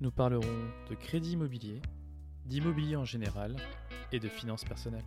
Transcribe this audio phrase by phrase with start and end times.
[0.00, 1.82] Nous parlerons de crédit immobilier,
[2.46, 3.56] d'immobilier en général
[4.12, 5.04] et de finances personnelles.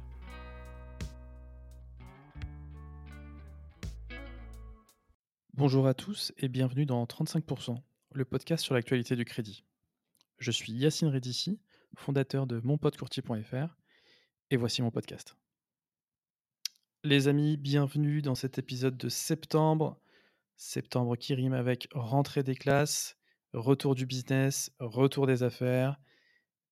[5.53, 9.63] Bonjour à tous et bienvenue dans 35%, le podcast sur l'actualité du crédit.
[10.39, 11.61] Je suis Yacine Redissi,
[11.95, 13.77] fondateur de monpodcourtier.fr
[14.49, 15.37] et voici mon podcast.
[17.05, 20.01] Les amis, bienvenue dans cet épisode de septembre.
[20.57, 23.20] Septembre qui rime avec rentrée des classes,
[23.53, 25.99] retour du business, retour des affaires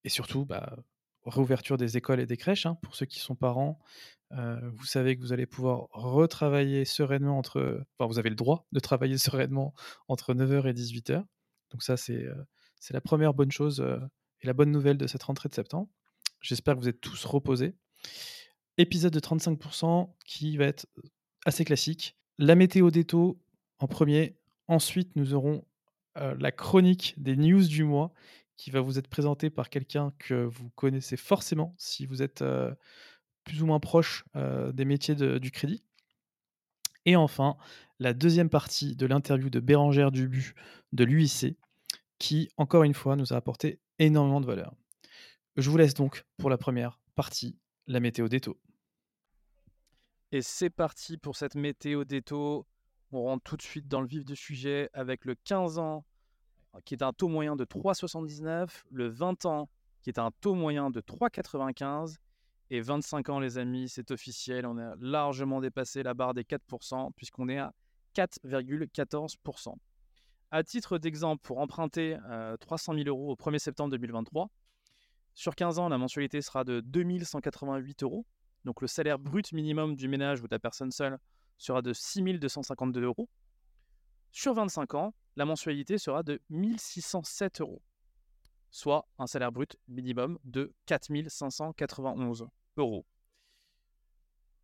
[0.04, 0.78] et surtout bah,
[1.26, 2.66] réouverture des écoles et des crèches.
[2.66, 3.80] hein, pour ceux qui sont parents,
[4.32, 7.84] Euh, vous savez que vous allez pouvoir retravailler sereinement entre...
[7.98, 9.74] Enfin, vous avez le droit de travailler sereinement
[10.08, 11.24] entre 9h et 18h.
[11.72, 12.36] Donc ça, c'est euh,
[12.80, 13.98] c'est la première bonne chose euh,
[14.42, 15.90] et la bonne nouvelle de cette rentrée de septembre.
[16.42, 17.76] J'espère que vous êtes tous reposés.
[18.78, 20.88] Épisode de 35% qui va être
[21.46, 22.16] assez classique.
[22.38, 23.42] La météo des taux
[23.80, 24.38] en premier.
[24.68, 25.66] Ensuite, nous aurons
[26.20, 28.14] euh, la chronique des news du mois
[28.58, 32.74] qui va vous être présentée par quelqu'un que vous connaissez forcément si vous êtes euh,
[33.46, 35.84] plus ou moins proche euh, des métiers du crédit.
[37.06, 37.56] Et enfin,
[38.00, 40.56] la deuxième partie de l'interview de Bérangère Dubu
[40.92, 41.58] de l'UIC
[42.18, 44.76] qui, encore une fois, nous a apporté énormément de valeur.
[45.56, 48.60] Je vous laisse donc pour la première partie, la météo des taux.
[50.32, 52.68] Et c'est parti pour cette météo des taux.
[53.12, 56.06] On rentre tout de suite dans le vif du sujet avec le 15 ans
[56.86, 59.70] qui est un taux moyen de 3,79, le 20 ans
[60.02, 62.16] qui est un taux moyen de 3,95
[62.72, 67.12] et 25 ans les amis, c'est officiel, on a largement dépassé la barre des 4%
[67.16, 67.74] puisqu'on est à
[68.16, 69.76] 4,14%.
[70.52, 74.50] À titre d'exemple, pour emprunter euh, 300 000 euros au 1er septembre 2023,
[75.36, 78.26] sur 15 ans, la mensualité sera de 2188 euros.
[78.66, 81.18] Donc le salaire brut minimum du ménage ou de la personne seule
[81.58, 83.30] sera de 6252 euros.
[84.32, 87.82] Sur 25 ans, la mensualité sera de 1607 euros,
[88.72, 93.06] soit un salaire brut minimum de 4591 euros.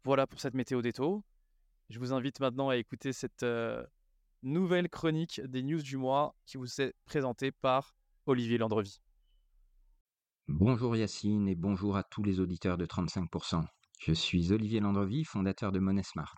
[0.03, 1.23] Voilà pour cette météo des taux.
[1.89, 3.85] Je vous invite maintenant à écouter cette euh,
[4.43, 8.99] nouvelle chronique des news du mois qui vous est présentée par Olivier Landrevi.
[10.49, 13.63] Bonjour Yacine et bonjour à tous les auditeurs de 35%.
[14.01, 16.35] Je suis Olivier Landrevi, fondateur de Money Smart.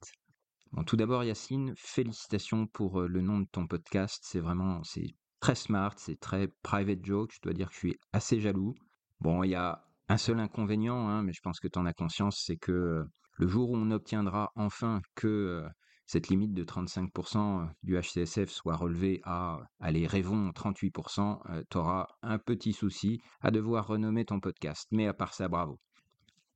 [0.86, 4.24] Tout d'abord Yacine, félicitations pour euh, le nom de ton podcast.
[4.24, 7.32] C'est vraiment, c'est très smart, c'est très private joke.
[7.34, 8.76] Je dois dire que je suis assez jaloux.
[9.20, 11.94] Bon, il y a un seul inconvénient, hein, mais je pense que tu en as
[11.94, 15.70] conscience, c'est que euh, le jour où on obtiendra enfin que euh,
[16.06, 22.38] cette limite de 35% du HCSF soit relevée à, allez, rêvons 38%, tu auras un
[22.40, 24.88] petit souci à devoir renommer ton podcast.
[24.92, 25.80] Mais à part ça, bravo.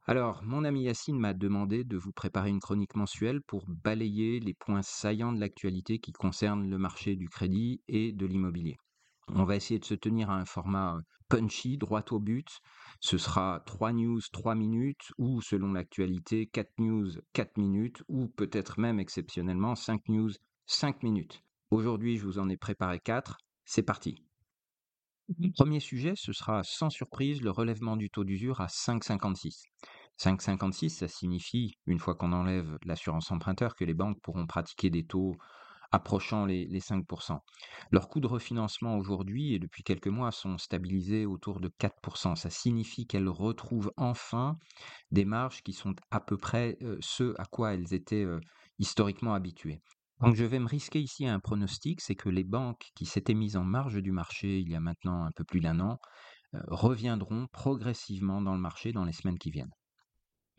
[0.07, 4.55] Alors, mon ami Yacine m'a demandé de vous préparer une chronique mensuelle pour balayer les
[4.55, 8.77] points saillants de l'actualité qui concernent le marché du crédit et de l'immobilier.
[9.27, 12.49] On va essayer de se tenir à un format punchy, droit au but.
[12.99, 18.79] Ce sera 3 news, 3 minutes, ou selon l'actualité, 4 news, 4 minutes, ou peut-être
[18.79, 20.31] même exceptionnellement 5 news,
[20.65, 21.43] 5 minutes.
[21.69, 23.37] Aujourd'hui, je vous en ai préparé 4.
[23.65, 24.25] C'est parti.
[25.55, 29.63] Premier sujet, ce sera sans surprise le relèvement du taux d'usure à 5,56.
[30.19, 35.05] 5,56, ça signifie, une fois qu'on enlève l'assurance emprunteur, que les banques pourront pratiquer des
[35.05, 35.35] taux
[35.91, 37.39] approchant les, les 5%.
[37.91, 42.35] Leurs coûts de refinancement aujourd'hui et depuis quelques mois sont stabilisés autour de 4%.
[42.35, 44.57] Ça signifie qu'elles retrouvent enfin
[45.11, 48.39] des marges qui sont à peu près euh, ce à quoi elles étaient euh,
[48.79, 49.81] historiquement habituées.
[50.21, 53.33] Donc je vais me risquer ici à un pronostic, c'est que les banques qui s'étaient
[53.33, 55.99] mises en marge du marché il y a maintenant un peu plus d'un an
[56.53, 59.73] euh, reviendront progressivement dans le marché dans les semaines qui viennent.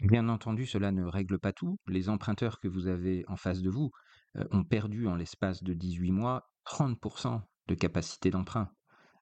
[0.01, 1.79] Bien entendu, cela ne règle pas tout.
[1.87, 3.91] Les emprunteurs que vous avez en face de vous
[4.37, 8.71] euh, ont perdu en l'espace de 18 mois 30% de capacité d'emprunt,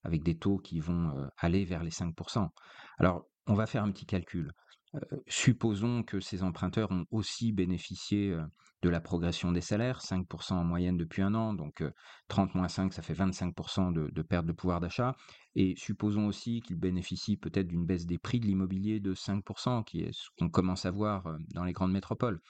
[0.04, 2.48] avec des taux qui vont euh, aller vers les 5%.
[2.98, 4.52] Alors, on va faire un petit calcul.
[5.26, 8.36] Supposons que ces emprunteurs ont aussi bénéficié
[8.82, 11.84] de la progression des salaires, 5% en moyenne depuis un an, donc
[12.28, 15.14] 30 moins 5, ça fait 25% de, de perte de pouvoir d'achat.
[15.54, 20.00] Et supposons aussi qu'ils bénéficient peut-être d'une baisse des prix de l'immobilier de 5%, qui
[20.00, 22.40] est ce qu'on commence à voir dans les grandes métropoles.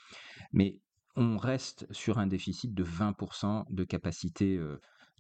[0.52, 0.78] Mais
[1.16, 4.58] on reste sur un déficit de 20% de capacité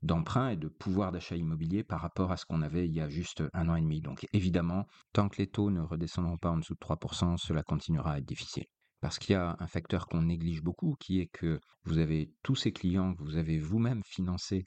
[0.02, 3.08] d'emprunt et de pouvoir d'achat immobilier par rapport à ce qu'on avait il y a
[3.08, 4.00] juste un an et demi.
[4.00, 8.12] Donc évidemment, tant que les taux ne redescendront pas en dessous de 3%, cela continuera
[8.12, 8.64] à être difficile.
[9.00, 12.54] Parce qu'il y a un facteur qu'on néglige beaucoup, qui est que vous avez tous
[12.54, 14.66] ces clients que vous avez vous-même financés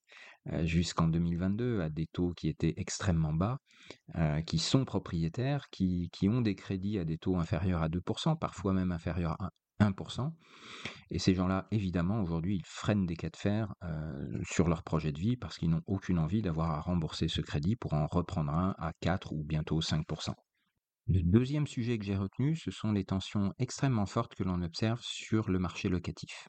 [0.51, 3.59] euh, jusqu'en 2022 à des taux qui étaient extrêmement bas,
[4.15, 8.38] euh, qui sont propriétaires, qui, qui ont des crédits à des taux inférieurs à 2%,
[8.39, 9.51] parfois même inférieurs à
[9.83, 10.31] 1%.
[11.12, 15.12] Et ces gens-là, évidemment, aujourd'hui, ils freinent des cas de fer euh, sur leur projet
[15.12, 18.51] de vie parce qu'ils n'ont aucune envie d'avoir à rembourser ce crédit pour en reprendre
[18.51, 20.33] un à 4 ou bientôt 5%.
[21.07, 25.01] Le deuxième sujet que j'ai retenu, ce sont les tensions extrêmement fortes que l'on observe
[25.01, 26.47] sur le marché locatif.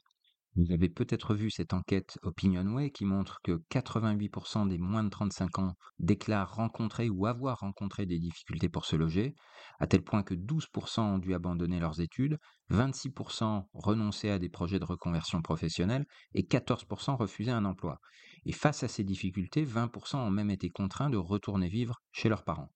[0.57, 5.59] Vous avez peut-être vu cette enquête OpinionWay qui montre que 88% des moins de 35
[5.59, 9.35] ans déclarent rencontrer ou avoir rencontré des difficultés pour se loger,
[9.79, 12.37] à tel point que 12% ont dû abandonner leurs études,
[12.71, 17.99] 26% renoncer à des projets de reconversion professionnelle et 14% refuser un emploi.
[18.45, 22.45] Et face à ces difficultés, 20% ont même été contraints de retourner vivre chez leurs
[22.45, 22.71] parents.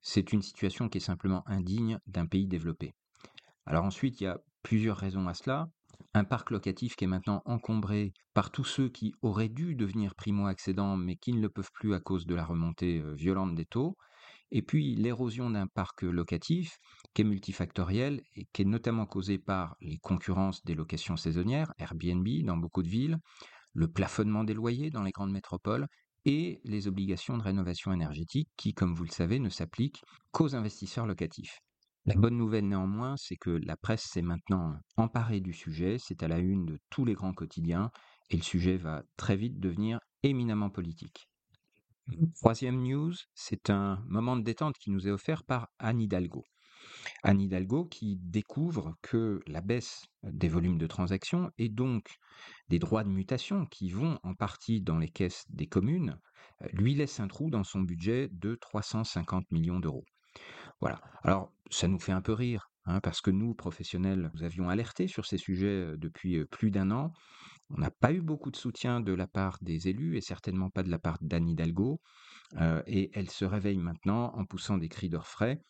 [0.00, 2.92] C'est une situation qui est simplement indigne d'un pays développé.
[3.66, 5.68] Alors ensuite, il y a plusieurs raisons à cela
[6.14, 10.96] un parc locatif qui est maintenant encombré par tous ceux qui auraient dû devenir primo-accédants
[10.96, 13.96] mais qui ne le peuvent plus à cause de la remontée violente des taux,
[14.52, 16.78] et puis l'érosion d'un parc locatif
[17.14, 22.26] qui est multifactoriel et qui est notamment causé par les concurrences des locations saisonnières, Airbnb
[22.44, 23.18] dans beaucoup de villes,
[23.72, 25.86] le plafonnement des loyers dans les grandes métropoles
[26.24, 30.02] et les obligations de rénovation énergétique qui, comme vous le savez, ne s'appliquent
[30.32, 31.60] qu'aux investisseurs locatifs.
[32.10, 36.28] La bonne nouvelle néanmoins, c'est que la presse s'est maintenant emparée du sujet, c'est à
[36.28, 37.92] la une de tous les grands quotidiens,
[38.30, 41.28] et le sujet va très vite devenir éminemment politique.
[42.34, 46.44] Troisième news, c'est un moment de détente qui nous est offert par Anne Hidalgo.
[47.22, 52.16] Anne Hidalgo qui découvre que la baisse des volumes de transactions et donc
[52.68, 56.18] des droits de mutation qui vont en partie dans les caisses des communes
[56.72, 60.04] lui laisse un trou dans son budget de 350 millions d'euros.
[60.80, 61.00] Voilà.
[61.22, 65.06] Alors, ça nous fait un peu rire, hein, parce que nous, professionnels, nous avions alerté
[65.08, 67.12] sur ces sujets depuis plus d'un an.
[67.70, 70.82] On n'a pas eu beaucoup de soutien de la part des élus et certainement pas
[70.82, 72.00] de la part d'Anne Hidalgo.
[72.86, 75.62] et elle se réveille maintenant en poussant des cris d'orfraie.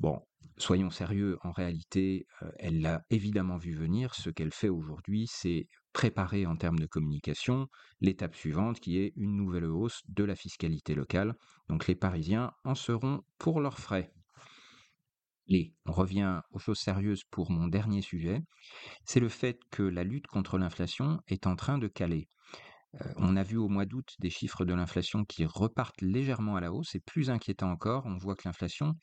[0.00, 0.20] Bon,
[0.58, 2.26] soyons sérieux, en réalité,
[2.58, 4.14] elle l'a évidemment vu venir.
[4.14, 7.68] Ce qu'elle fait aujourd'hui, c'est préparer en termes de communication
[8.00, 11.34] l'étape suivante qui est une nouvelle hausse de la fiscalité locale.
[11.68, 14.12] Donc les Parisiens en seront pour leurs frais.
[15.86, 18.42] On revient aux choses sérieuses pour mon dernier sujet,
[19.04, 22.28] c'est le fait que la lutte contre l'inflation est en train de caler.
[23.00, 26.60] Euh, on a vu au mois d'août des chiffres de l'inflation qui repartent légèrement à
[26.60, 28.94] la hausse, et plus inquiétant encore, on voit que l'inflation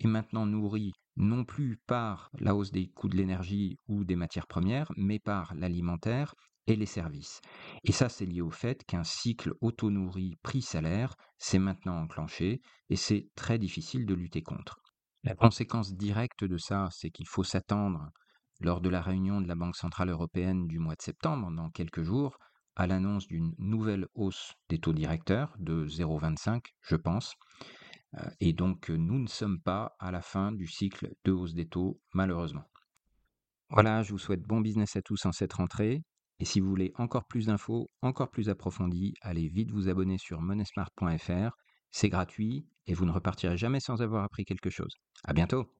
[0.00, 4.48] est maintenant nourrie non plus par la hausse des coûts de l'énergie ou des matières
[4.48, 6.34] premières, mais par l'alimentaire
[6.66, 7.40] et les services.
[7.84, 13.28] Et ça, c'est lié au fait qu'un cycle auto-nourri prix-salaire s'est maintenant enclenché, et c'est
[13.36, 14.83] très difficile de lutter contre.
[15.24, 18.10] La conséquence directe de ça, c'est qu'il faut s'attendre,
[18.60, 22.02] lors de la réunion de la Banque centrale européenne du mois de septembre, dans quelques
[22.02, 22.36] jours,
[22.76, 27.36] à l'annonce d'une nouvelle hausse des taux directeurs de 0,25, je pense.
[28.18, 31.66] Euh, et donc, nous ne sommes pas à la fin du cycle de hausse des
[31.66, 32.68] taux, malheureusement.
[33.70, 36.02] Voilà, je vous souhaite bon business à tous en cette rentrée.
[36.38, 40.42] Et si vous voulez encore plus d'infos, encore plus approfondies, allez vite vous abonner sur
[40.42, 41.56] monesmart.fr
[41.94, 44.96] c'est gratuit et vous ne repartirez jamais sans avoir appris quelque chose.
[45.22, 45.70] À bientôt.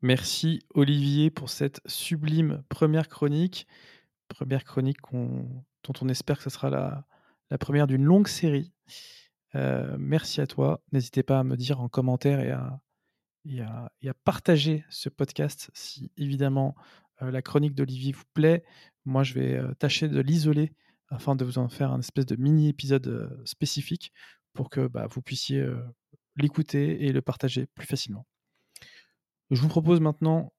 [0.00, 3.66] Merci Olivier pour cette sublime première chronique.
[4.28, 8.72] Première chronique dont on espère que ce sera la, première d'une longue série.
[9.54, 10.82] Euh, merci à toi.
[10.92, 12.80] N'hésitez pas à me dire en commentaire et à,
[13.44, 16.74] et à, partager ce podcast si évidemment
[17.20, 18.64] euh, la chronique d'Olivier vous plaît.
[19.04, 20.72] Moi, je vais euh, tâcher de l'isoler
[21.10, 24.12] afin de vous en faire un espèce de mini épisode spécifique
[24.58, 25.64] pour que bah, vous puissiez
[26.34, 28.26] l'écouter et le partager plus facilement.
[29.52, 30.52] Je vous propose maintenant,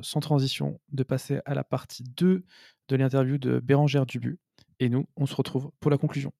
[0.00, 2.44] sans transition, de passer à la partie 2
[2.86, 4.38] de l'interview de Bérangère Dubu.
[4.78, 6.32] Et nous, on se retrouve pour la conclusion.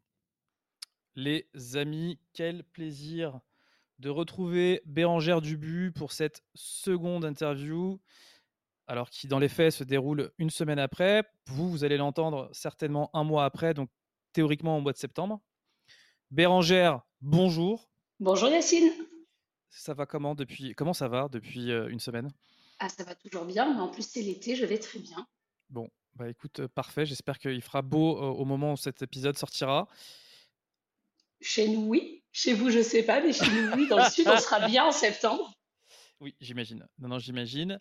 [1.16, 3.40] Les amis, quel plaisir
[3.99, 8.00] de retrouver Bérangère Dubu pour cette seconde interview,
[8.87, 11.25] alors qui dans les faits se déroule une semaine après.
[11.49, 13.90] Vous, vous allez l'entendre certainement un mois après, donc
[14.32, 15.40] théoriquement au mois de septembre.
[16.32, 17.90] Bérangère, bonjour.
[18.18, 18.90] Bonjour Yacine.
[19.68, 22.32] Ça va comment depuis comment ça va depuis, heu, une semaine?
[22.78, 25.26] Ah ça va toujours bien, mais en plus c'est l'été, je vais très bien.
[25.68, 29.36] Bon, bah, écoute, heu, parfait, j'espère qu'il fera beau, heu, au moment où cet épisode
[29.36, 29.88] sortira.
[31.42, 32.22] Chez nous, oui.
[32.32, 33.86] Chez vous, je sais pas, mais chez nous, oui.
[33.88, 35.52] Dans le sud, on sera bien en septembre.
[36.18, 36.88] Oui, j'imagine.
[36.98, 37.78] Non, non, j'imagine.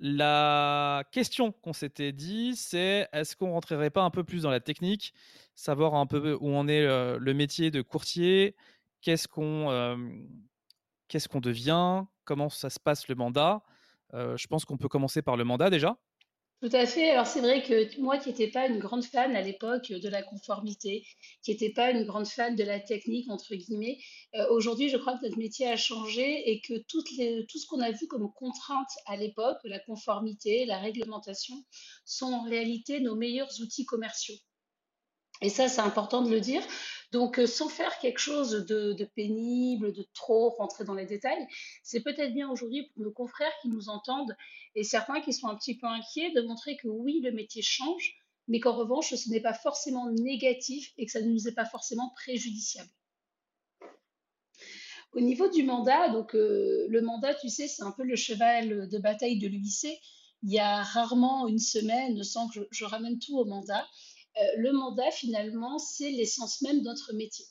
[0.00, 4.60] La question qu'on s'était dit, c'est est-ce qu'on rentrerait pas un peu plus dans la
[4.60, 5.12] technique,
[5.56, 8.54] savoir un peu où en est, le métier de courtier?
[9.00, 10.16] Qu'est-ce qu'on,
[11.08, 12.04] qu'est-ce devient?
[12.24, 13.62] Comment ça se passe le mandat?
[14.12, 15.96] Je pense qu'on peut commencer par le mandat déjà.
[16.60, 17.10] Tout à fait.
[17.10, 20.22] Alors c'est vrai que moi qui n'étais pas une grande fan à l'époque de la
[20.22, 21.04] conformité,
[21.42, 23.98] qui n'étais pas une grande fan de la technique, entre guillemets,
[24.34, 27.90] euh, aujourd'hui je crois que notre métier a changé et que tout ce qu'on a
[27.92, 31.54] vu comme contraintes à l'époque, la conformité, la réglementation,
[32.04, 34.34] sont en réalité nos meilleurs outils commerciaux.
[35.40, 36.62] Et ça, c'est important de le dire.
[37.12, 41.46] Donc, euh, sans faire quelque chose de, pénible, de trop rentrer dans les détails,
[41.82, 44.36] c'est peut-être bien aujourd'hui pour nos confrères qui nous entendent
[44.74, 48.14] et certains qui sont un petit peu inquiets de montrer que oui, le métier change,
[48.46, 51.66] mais qu'en revanche, ce n'est pas forcément négatif et que ça ne nous est pas
[51.66, 52.90] forcément préjudiciable.
[55.12, 58.88] Au niveau du mandat, donc euh, le mandat, tu sais, c'est un peu le cheval
[58.88, 59.86] de bataille de l'UIC.
[60.42, 63.86] Il y a rarement une semaine sans que je ramène tout au mandat.
[64.40, 67.46] Euh, le mandat, finalement, c'est l'essence même de notre métier.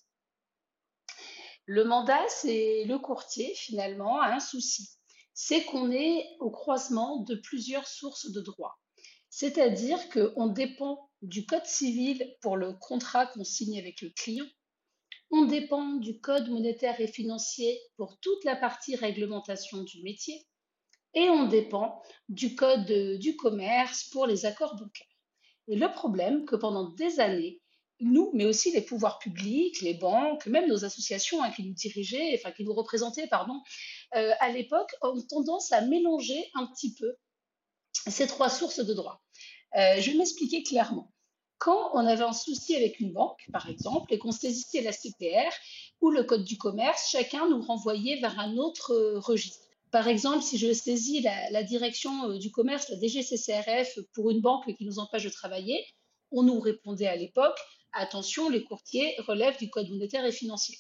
[1.66, 4.90] Le mandat, c'est le courtier, finalement, a un souci.
[5.34, 8.80] C'est qu'on est au croisement de plusieurs sources de droit.
[9.30, 14.48] C'est-à-dire qu'on dépend du code civil pour le contrat qu'on signe avec le client.
[15.30, 20.48] On dépend du code monétaire et financier pour toute la partie réglementation du métier.
[21.14, 25.17] Et on dépend du code du commerce pour les accords bancaires.
[25.68, 27.62] Et le problème, que pendant des années,
[28.00, 32.36] nous, mais aussi les pouvoirs publics, les banques, même nos associations hein, qui nous dirigeaient,
[32.36, 37.16] enfin qui nous représentaient, euh, à l'époque, ont tendance à mélanger un petit peu
[38.08, 39.22] ces trois sources de droit.
[39.76, 41.12] Euh, je vais m'expliquer clairement.
[41.58, 45.52] Quand on avait un souci avec une banque, par exemple, et qu'on saisissait la CPR
[46.02, 49.67] ou le Code du commerce, chacun nous renvoyait vers un autre euh, registre.
[49.92, 54.66] Par exemple, si je saisis la, direction euh, du commerce, la DGCCRF, pour une banque
[54.76, 55.86] qui nous empêche de travailler,
[56.32, 57.58] on nous répondait à l'époque
[57.94, 60.78] attention, les courtiers relèvent du code monétaire et financier.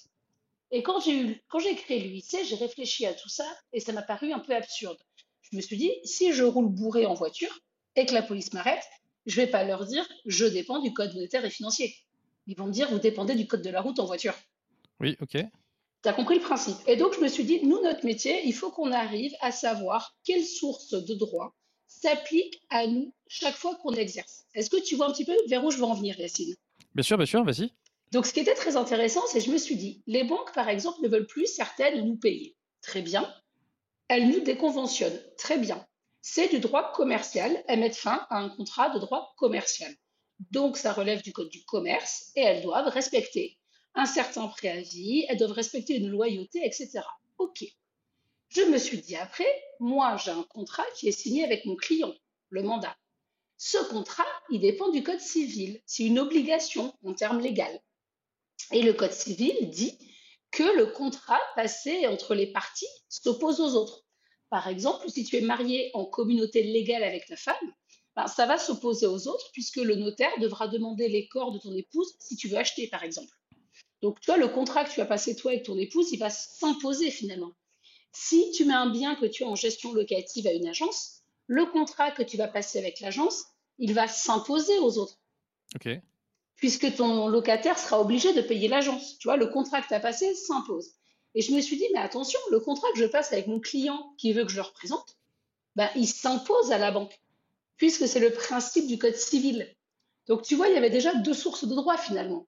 [0.71, 1.41] Et quand j'ai
[1.75, 4.97] créé l'UIC, j'ai réfléchi à tout ça et ça m'a paru un peu absurde.
[5.41, 7.59] Je me suis dit, si je roule bourré en voiture
[7.95, 8.83] et que la police m'arrête,
[9.25, 11.95] je vais pas leur dire je dépends du code monétaire et financier.
[12.47, 14.33] Ils vont me dire vous dépendez du code de la route en voiture.
[14.99, 15.37] Oui, ok.
[16.07, 16.77] Tu as compris le principe.
[16.87, 20.15] Et donc, je me suis dit, nous, notre métier, il faut qu'on arrive à savoir
[20.23, 21.53] quelle source de droit
[21.85, 24.45] s'applique à nous chaque fois qu'on exerce.
[24.53, 26.55] Est-ce que tu vois un petit peu vers où je veux en venir, Yacine?
[26.95, 27.73] Bien sûr, bien sûr, vas-y.
[28.13, 30.69] Donc, ce qui était très intéressant, c'est que je me suis dit, les banques, par
[30.69, 32.55] exemple, ne veulent plus certaines nous payer.
[32.81, 33.29] Très bien.
[34.07, 35.21] Elles nous déconventionnent.
[35.37, 35.85] Très bien.
[36.21, 37.61] C'est du droit commercial.
[37.67, 39.93] Elles mettent fin à un contrat de droit commercial.
[40.51, 43.56] Donc, ça relève du code du commerce et elles doivent respecter
[43.97, 47.01] un certain préavis, elles doivent respecter une loyauté, etc.
[47.39, 47.65] OK.
[48.49, 49.47] Je me suis dit après,
[49.79, 52.13] moi j'ai un contrat qui est signé avec mon client,
[52.49, 52.95] le mandat.
[53.57, 55.81] Ce contrat, il dépend du code civil.
[55.87, 57.81] C'est une obligation en termes légal.
[58.71, 59.97] Et le code civil dit
[60.51, 64.05] que le contrat passé entre les parties s'oppose aux autres.
[64.51, 67.55] Par exemple, si tu es marié en communauté légale avec ta femme,
[68.15, 71.73] ben, ça va s'opposer aux autres puisque le notaire devra demander les corps de ton
[71.75, 73.36] épouse si tu veux acheter, par exemple.
[74.01, 76.29] Donc, tu vois, le contrat que tu as passé toi avec ton épouse, il va
[76.29, 77.53] s'imposer finalement.
[78.11, 81.65] Si tu mets un bien que tu as en gestion locative à une agence, le
[81.65, 83.45] contrat que tu vas passer avec l'agence,
[83.79, 85.19] il va s'imposer aux autres.
[85.75, 85.89] OK.
[86.55, 89.17] Puisque ton locataire sera obligé de payer l'agence.
[89.19, 90.91] Tu vois, le contrat que tu as passé s'impose.
[91.35, 94.13] Et je me suis dit, mais attention, le contrat que je passe avec mon client
[94.17, 95.17] qui veut que je le représente,
[95.75, 97.21] ben, il s'impose à la banque,
[97.77, 99.75] puisque c'est le principe du code civil.
[100.25, 102.47] Donc, tu vois, il y avait déjà deux sources de droit finalement.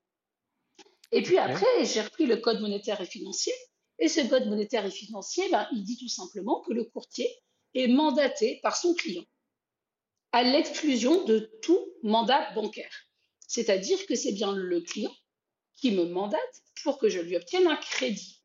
[1.12, 3.54] Et puis après, j'ai repris le code monétaire et financier.
[3.98, 7.30] Et ce code monétaire et financier, ben, il dit tout simplement que le courtier
[7.74, 9.26] est mandaté par son client,
[10.32, 13.08] à l'exclusion de tout mandat bancaire.
[13.48, 15.14] C'est-à-dire que c'est bien le client
[15.76, 16.40] qui me mandate
[16.84, 18.44] pour que je lui obtienne un crédit.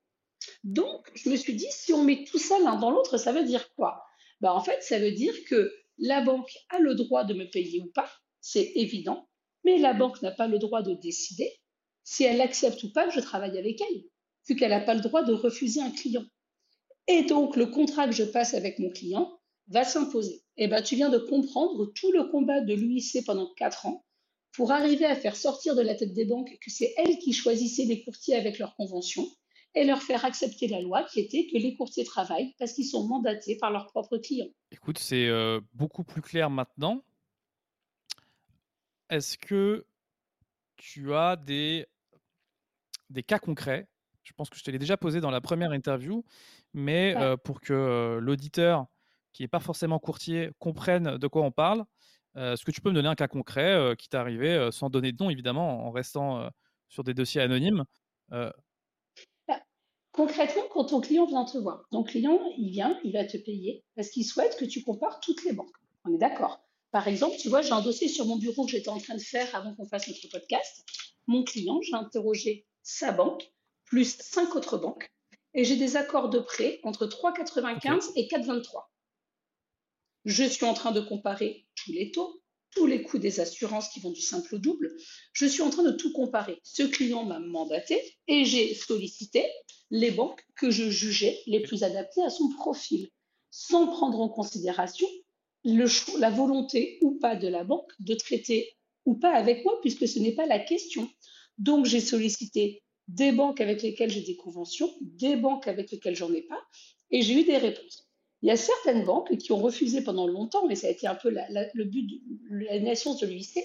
[0.64, 3.44] Donc, je me suis dit, si on met tout ça l'un dans l'autre, ça veut
[3.44, 4.02] dire quoi?
[4.40, 7.80] Ben, En fait, ça veut dire que la banque a le droit de me payer
[7.80, 9.28] ou pas, c'est évident,
[9.64, 11.50] mais la banque n'a pas le droit de décider
[12.04, 14.04] si elle accepte ou pas je travaille avec elle,
[14.49, 16.25] vu qu'elle n'a pas le droit de refuser un client.
[17.06, 20.42] Et donc, le contrat que je passe avec mon client va s'imposer.
[20.56, 24.04] Eh ben, tu viens de comprendre tout le combat de l'UIC pendant quatre ans
[24.52, 27.87] pour arriver à faire sortir de la tête des banques que c'est elles qui choisissaient
[27.87, 29.26] les courtiers avec leurs conventions,
[29.75, 33.06] et leur faire accepter la loi qui était que les courtiers travaillent parce qu'ils sont
[33.06, 34.49] mandatés par leurs propres clients.
[34.70, 35.28] Écoute, c'est
[35.73, 37.02] beaucoup plus clair maintenant.
[39.11, 39.84] Est-ce que
[40.76, 41.87] tu as des,
[43.14, 43.88] des cas concrets
[44.23, 46.25] Je pense que je te l'ai déjà posé dans la première interview,
[46.75, 48.87] mais pour que l'auditeur
[49.33, 51.85] qui n'est pas forcément courtier comprenne de quoi on parle,
[52.37, 55.23] est-ce que tu peux me donner un cas concret qui t'est arrivé, sans donner de
[55.23, 56.50] nom évidemment, en restant
[56.88, 57.85] sur des dossiers anonymes
[58.28, 58.52] bah,
[60.12, 63.85] Concrètement, quand ton client vient te voir, ton client, il vient, il va te payer
[63.97, 65.76] parce qu'il souhaite que tu compares toutes les banques.
[66.04, 66.61] On est d'accord.
[66.92, 69.21] Par exemple, tu vois, j'ai un dossier sur mon bureau que j'étais en train de
[69.21, 70.85] faire avant qu'on fasse notre podcast.
[71.26, 73.52] Mon client, j'ai interrogé sa banque,
[73.86, 75.10] plus cinq autres banques,
[75.54, 78.84] et j'ai des accords de prêt entre 3,95 et 4,23.
[80.24, 84.00] Je suis en train de comparer tous les taux, tous les coûts des assurances qui
[84.00, 84.96] vont du simple au double.
[85.32, 86.60] Je suis en train de tout comparer.
[86.62, 89.46] Ce client m'a mandaté et j'ai sollicité
[89.90, 93.10] les banques que je jugeais les plus adaptées à son profil,
[93.50, 95.06] sans prendre en considération
[95.64, 98.76] la volonté ou pas de la banque de traiter
[99.06, 101.08] ou pas avec moi, puisque ce n'est pas la question.
[101.58, 106.32] Donc, j'ai sollicité des banques avec lesquelles j'ai des conventions, des banques avec lesquelles j'en
[106.32, 106.62] ai pas,
[107.11, 108.08] et j'ai eu des réponses.
[108.42, 111.14] Il y a certaines banques qui ont refusé pendant longtemps, et ça a été un
[111.14, 113.58] peu le but de la naissance de l'UIC,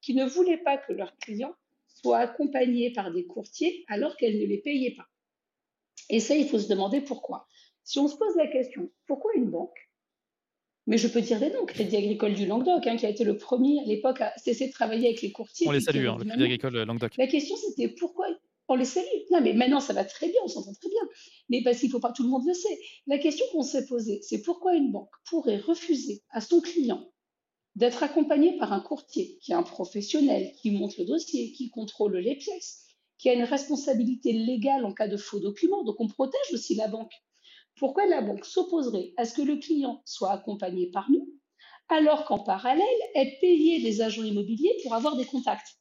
[0.00, 1.54] qui ne voulaient pas que leurs clients
[1.86, 5.06] soient accompagnés par des courtiers alors qu'elles ne les payaient pas.
[6.08, 7.46] Et ça, il faut se demander pourquoi.
[7.84, 9.89] Si on se pose la question, pourquoi une banque
[10.90, 11.64] mais je peux dire des noms.
[11.66, 14.72] Crédit Agricole du Languedoc, hein, qui a été le premier à l'époque à cesser de
[14.72, 15.68] travailler avec les courtiers.
[15.68, 17.16] On les salue, hein, le Crédit Agricole euh, Languedoc.
[17.16, 18.26] La question, c'était pourquoi
[18.66, 19.06] on les salue?
[19.30, 21.00] Non, mais maintenant, ça va très bien, on s'entend très bien.
[21.48, 22.80] Mais parce qu'il faut pas, tout le monde le sait.
[23.06, 27.08] La question qu'on s'est posée, c'est pourquoi une banque pourrait refuser à son client
[27.76, 32.16] d'être accompagné par un courtier qui est un professionnel, qui monte le dossier, qui contrôle
[32.16, 35.84] les pièces, qui a une responsabilité légale en cas de faux documents.
[35.84, 37.12] Donc, on protège aussi la banque.
[37.80, 41.26] Pourquoi la banque s'opposerait à ce que le client soit accompagné par nous,
[41.88, 42.84] alors qu'en parallèle,
[43.14, 45.78] elle payait des agents immobiliers pour avoir des contacts?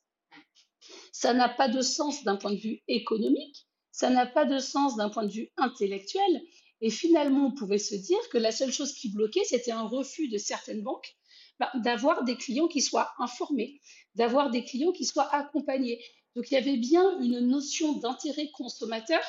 [1.12, 4.96] Ça n'a pas de sens d'un point de vue économique, ça n'a pas de sens
[4.96, 6.42] d'un point de vue intellectuel,
[6.80, 10.30] et finalement, on pouvait se dire que la seule chose qui bloquait, c'était un refus
[10.30, 11.18] de certaines banques
[11.60, 13.82] bah, d'avoir des clients qui soient informés,
[14.16, 16.02] d'avoir des clients qui soient accompagnés.
[16.38, 19.22] Donc il y avait bien une notion d'intérêt consommateur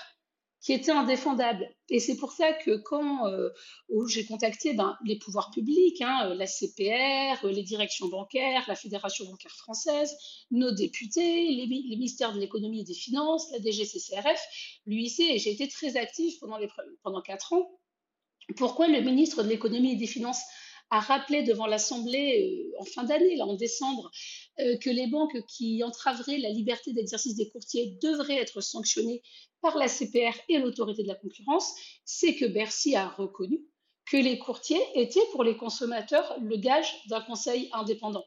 [0.60, 1.74] qui était indéfendable.
[1.88, 3.48] Et c'est pour ça que quand euh,
[4.08, 8.74] j'ai contacté ben, les pouvoirs publics, hein, euh, la CPR, euh, les directions bancaires, la
[8.74, 10.14] Fédération bancaire française,
[10.50, 14.40] nos députés, les, ministères de l'économie et des finances, la DGCCRF,
[14.86, 16.38] l'UIC, et j'ai été très active
[17.02, 17.70] pendant, quatre ans.
[18.56, 20.42] Pourquoi le ministre de l'économie et des finances
[20.90, 24.10] a rappelé devant l'Assemblée en fin d'année, en décembre,
[24.80, 29.22] que les banques qui entraveraient la liberté d'exercice des courtiers devraient être sanctionnées
[29.60, 33.60] par la CPR et l'autorité de la concurrence, c'est que Bercy a reconnu
[34.10, 38.24] que les courtiers étaient pour les consommateurs le gage d'un conseil indépendant.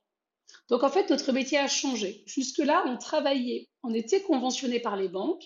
[0.70, 2.24] Donc en fait, notre métier a changé.
[2.26, 5.44] Jusque-là, on travaillait, on était conventionné par les banques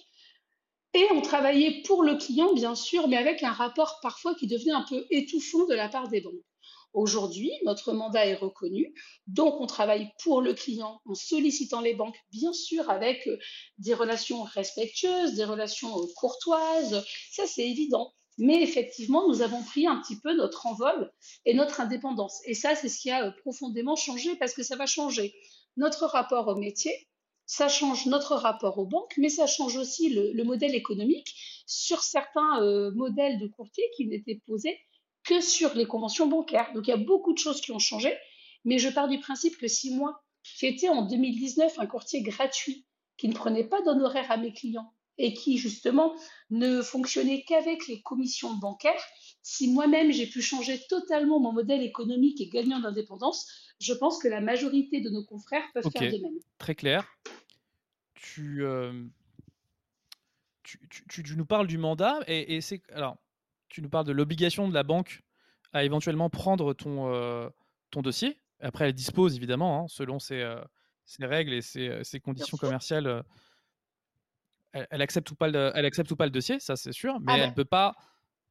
[0.94, 4.72] et on travaillait pour le client, bien sûr, mais avec un rapport parfois qui devenait
[4.72, 6.34] un peu étouffant de la part des banques.
[6.94, 8.94] Aujourd'hui, notre mandat est reconnu,
[9.28, 13.38] donc on travaille pour le client en sollicitant les banques, bien sûr, avec euh,
[13.78, 18.14] des relations respectueuses, des relations euh, courtoises, ça c'est évident.
[18.40, 21.12] Mais effectivement, nous avons pris un petit peu notre envol
[21.46, 22.40] et notre indépendance.
[22.46, 25.36] Et ça, c'est ce qui a euh, profondément changé parce que ça va changer
[25.76, 26.94] notre rapport au métier,
[27.46, 31.36] ça change notre rapport aux banques, mais ça change aussi le, modèle économique
[31.68, 34.78] sur certains modèles de courtiers qui n'étaient posés
[35.28, 36.72] que sur les conventions bancaires.
[36.74, 38.16] Donc il y a beaucoup de choses qui ont changé,
[38.66, 42.86] mais je pars du principe que si moi, j'étais en 2019 un courtier gratuit
[43.18, 46.16] qui ne prenait pas d'honoraires à mes clients et qui justement
[46.52, 49.04] ne fonctionnait qu'avec les commissions bancaires,
[49.42, 54.28] si moi-même j'ai pu changer totalement mon modèle économique et gagnant d'indépendance, je pense que
[54.28, 56.40] la majorité de nos confrères peuvent faire de même.
[56.60, 57.08] Très clair.
[58.14, 58.94] Tu, euh,
[60.64, 63.18] tu, tu, nous parles du mandat et, et c'est alors
[63.70, 65.24] tu nous parles de l'obligation de la banque
[65.74, 67.50] à éventuellement prendre ton, euh,
[67.92, 68.40] ton dossier.
[68.60, 70.62] Après, elle dispose évidemment, hein, selon ses, euh,
[71.06, 73.24] ses, règles et ses, euh, ses conditions commerciales.
[74.74, 77.32] Elle, accepte ou pas le, elle accepte ou pas le dossier, ça c'est sûr, mais
[77.32, 77.96] ah elle ne peut pas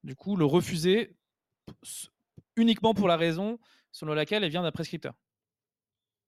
[0.02, 1.14] du coup le refuser
[2.57, 3.61] uniquement pour la raison
[3.92, 5.14] selon laquelle elle vient d'un prescripteur.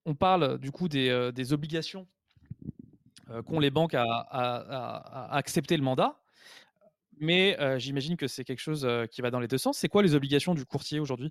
[0.04, 2.06] On parle du coup des, des obligations
[3.46, 6.20] qu'ont les banques à, à, accepter le mandat.
[7.20, 9.78] Mais j'imagine que c'est quelque chose qui va dans les deux sens.
[9.78, 11.30] C'est quoi les obligations du courtier aujourd'hui?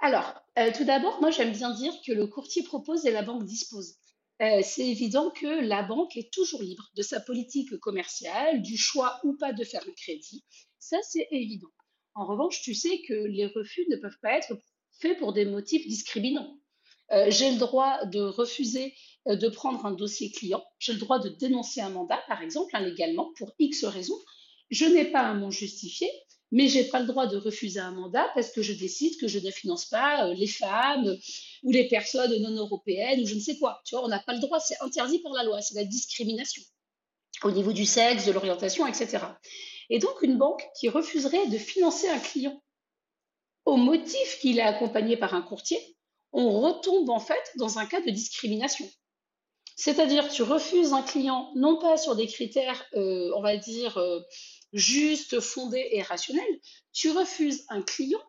[0.00, 0.34] Alors,
[0.76, 3.94] tout d'abord, moi j'aime bien dire que le courtier propose et la banque dispose.
[4.40, 9.36] c'est évident que la banque est toujours libre de sa politique commerciale, du choix ou
[9.36, 10.44] pas de faire un crédit.
[10.78, 11.68] Ça, c'est évident.
[12.14, 14.58] En revanche, tu sais que les refus ne peuvent pas être
[15.00, 16.58] faits pour des motifs discriminants.
[17.28, 18.94] J'ai le droit de refuser
[19.26, 23.32] de prendre un dossier client, j'ai le droit de dénoncer un mandat, par exemple, légalement,
[23.36, 24.18] pour X raisons.
[24.72, 26.10] Je n'ai pas un m'en justifié,
[26.50, 29.38] mais j'ai pas le droit de refuser un mandat parce que je décide que je
[29.38, 31.16] ne finance pas euh, les femmes
[31.62, 33.80] ou les personnes non européennes ou je ne sais quoi.
[33.84, 36.62] Tu vois, on n'a pas le droit, c'est interdit par la loi, c'est la discrimination
[37.44, 39.18] au niveau du sexe, de l'orientation, etc.
[39.90, 42.62] Et donc une banque qui refuserait de financer un client
[43.64, 45.78] au motif qu'il est accompagné par un courtier,
[46.32, 48.88] on retombe en fait dans un cas de discrimination.
[49.76, 54.20] C'est-à-dire, tu refuses un client non pas sur des critères, euh, on va dire, euh,
[54.72, 56.60] justes, fondés et rationnels,
[56.92, 58.22] tu refuses un client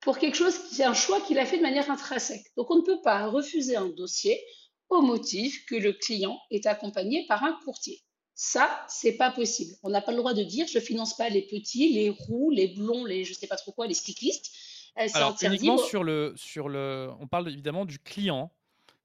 [0.00, 2.44] pour quelque chose qui est un choix qu'il a fait de manière intrinsèque.
[2.56, 4.40] Donc, on ne peut pas refuser un dossier
[4.88, 8.02] au motif que le client est accompagné par un courtier.
[8.34, 9.74] Ça, c'est pas possible.
[9.82, 12.68] On n'a pas le droit de dire je finance pas les petits, les roux, les
[12.68, 14.50] blonds, les je sais pas trop quoi, les cyclistes.
[14.98, 18.50] Euh, Alors uniquement sur le sur le, on parle évidemment du client,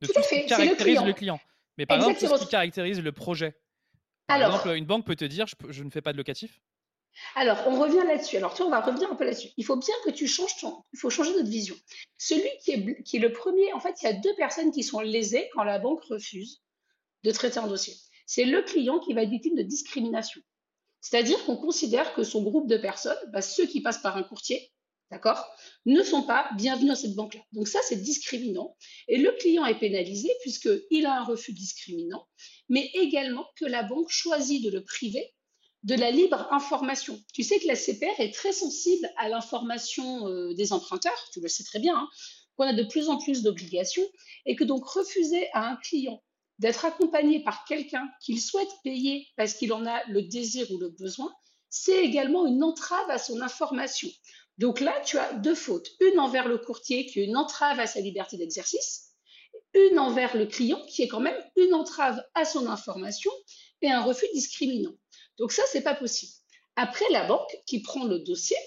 [0.01, 1.39] de tout, à fait, ce qui caractérise le client.
[1.77, 3.55] Mais par exemple, ce qui caractérise le projet.
[4.27, 6.59] Par exemple, une banque peut te dire je, ne fais pas de locatif?
[7.35, 8.37] Alors, on revient là-dessus.
[8.37, 9.49] Alors, tu on va revenir un peu là-dessus.
[9.55, 10.83] Il faut bien que tu changes ton.
[10.93, 11.75] Il faut changer notre vision.
[12.17, 14.83] Celui qui est, qui est le premier, en fait, il y a deux personnes qui
[14.83, 16.61] sont lésées quand la banque refuse
[17.23, 17.93] de traiter un dossier.
[18.25, 20.41] C'est le client qui va être victime de discrimination.
[20.99, 24.71] C'est-à-dire qu'on considère que son groupe de personnes, bah, ceux qui passent par un courtier,
[25.11, 25.45] d'accord,
[25.85, 27.41] ne sont pas bienvenus à cette banque-là.
[27.53, 28.75] Donc ça, c'est discriminant.
[29.07, 32.27] Et le client est pénalisé puisqu'il a un refus discriminant,
[32.69, 35.33] mais également que la banque choisit de le priver
[35.83, 37.21] de la libre information.
[37.31, 41.47] Tu sais que la CPR est très sensible à l'information euh, des emprunteurs, tu le
[41.47, 42.09] sais très bien, hein,
[42.57, 44.05] qu'on a de plus en plus d'obligations,
[44.47, 46.23] et que donc refuser à un client
[46.57, 50.89] d'être accompagné par quelqu'un qu'il souhaite payer parce qu'il en a le désir ou le
[50.89, 51.31] besoin,
[51.69, 54.09] c'est également une entrave à son information.
[54.57, 55.91] Donc là, tu as deux fautes.
[55.99, 59.11] Une envers le courtier qui est une entrave à sa liberté d'exercice,
[59.73, 63.31] une envers le client qui est quand même une entrave à son information
[63.81, 64.93] et un refus discriminant.
[65.37, 66.31] Donc ça, c'est pas possible.
[66.77, 68.57] Après, la banque qui prend le dossier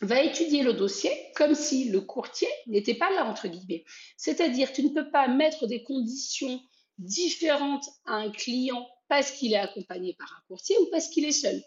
[0.00, 3.84] va étudier le dossier comme si le courtier n'était pas là, entre guillemets.
[4.16, 6.60] C'est-à-dire, tu ne peux pas mettre des conditions
[6.98, 11.32] différentes à un client parce qu'il est accompagné par un courtier ou parce qu'il est
[11.32, 11.60] seul.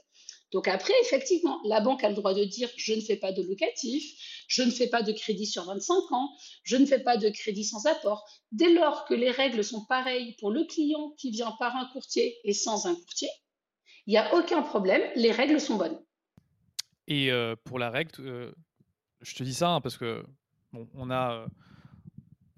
[0.53, 3.41] Donc après, effectivement, la banque a le droit de dire je ne fais pas de
[3.41, 4.03] locatif,
[4.47, 6.29] je ne fais pas de crédit sur 25 ans,
[6.63, 8.23] je ne fais pas de crédit sans apport.
[8.51, 12.37] Dès lors que les règles sont pareilles pour le client qui vient par un courtier
[12.43, 13.29] et sans un courtier,
[14.05, 15.99] il n'y a aucun problème, les règles sont bonnes.
[17.07, 18.51] Et euh, pour la règle, euh,
[19.21, 20.23] je te dis ça hein, parce que
[20.93, 21.47] on a, euh,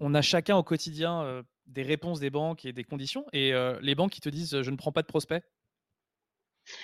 [0.00, 3.26] on a chacun au quotidien des réponses des banques et des conditions.
[3.32, 5.42] Et les banques qui te disent je ne prends pas de prospect,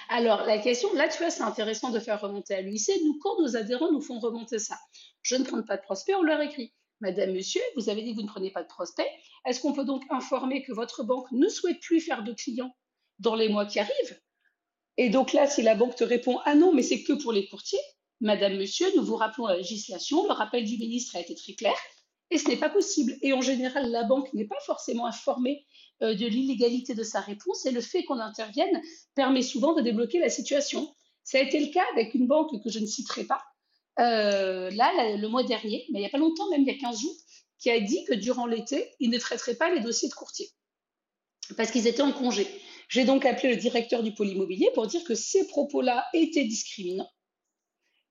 [0.09, 2.91] alors, la question, là, tu vois, c'est intéressant de faire remonter à l'UIC.
[3.05, 4.79] Nous, quand nos adhérents nous font remonter ça,
[5.23, 6.73] je ne prends pas de prospect, on leur écrit.
[7.01, 9.09] Madame, monsieur, vous avez dit que vous ne prenez pas de prospect.
[9.45, 12.75] Est-ce qu'on peut donc informer que votre banque ne souhaite plus faire de clients
[13.19, 14.21] dans les mois qui arrivent?
[14.99, 17.49] Et donc là, si la banque te répond Ah non, mais c'est que pour les
[17.49, 17.81] courtiers,
[18.21, 20.25] Madame, monsieur, nous vous rappelons la législation.
[20.29, 21.75] Le rappel du ministre a été très clair.
[22.31, 23.17] Et ce n'est pas possible.
[23.21, 25.67] Et en général, la banque n'est pas forcément informée
[26.03, 28.81] euh, de l'illégalité de sa réponse et le fait qu'on intervienne
[29.15, 30.93] permet souvent de débloquer la situation.
[31.25, 33.43] Ça a été le cas avec une banque que je ne citerai pas,
[34.01, 36.79] euh, là, le mois dernier, mais il n'y a pas longtemps, même il y a
[36.79, 37.17] 15 jours,
[37.59, 40.51] qui a dit que durant l'été, ils ne traiteraient pas les dossiers de courtier
[41.57, 42.47] parce qu'ils étaient en congé.
[42.89, 47.11] J'ai donc appelé le directeur du pôle immobilier pour dire que ces propos-là étaient discriminants.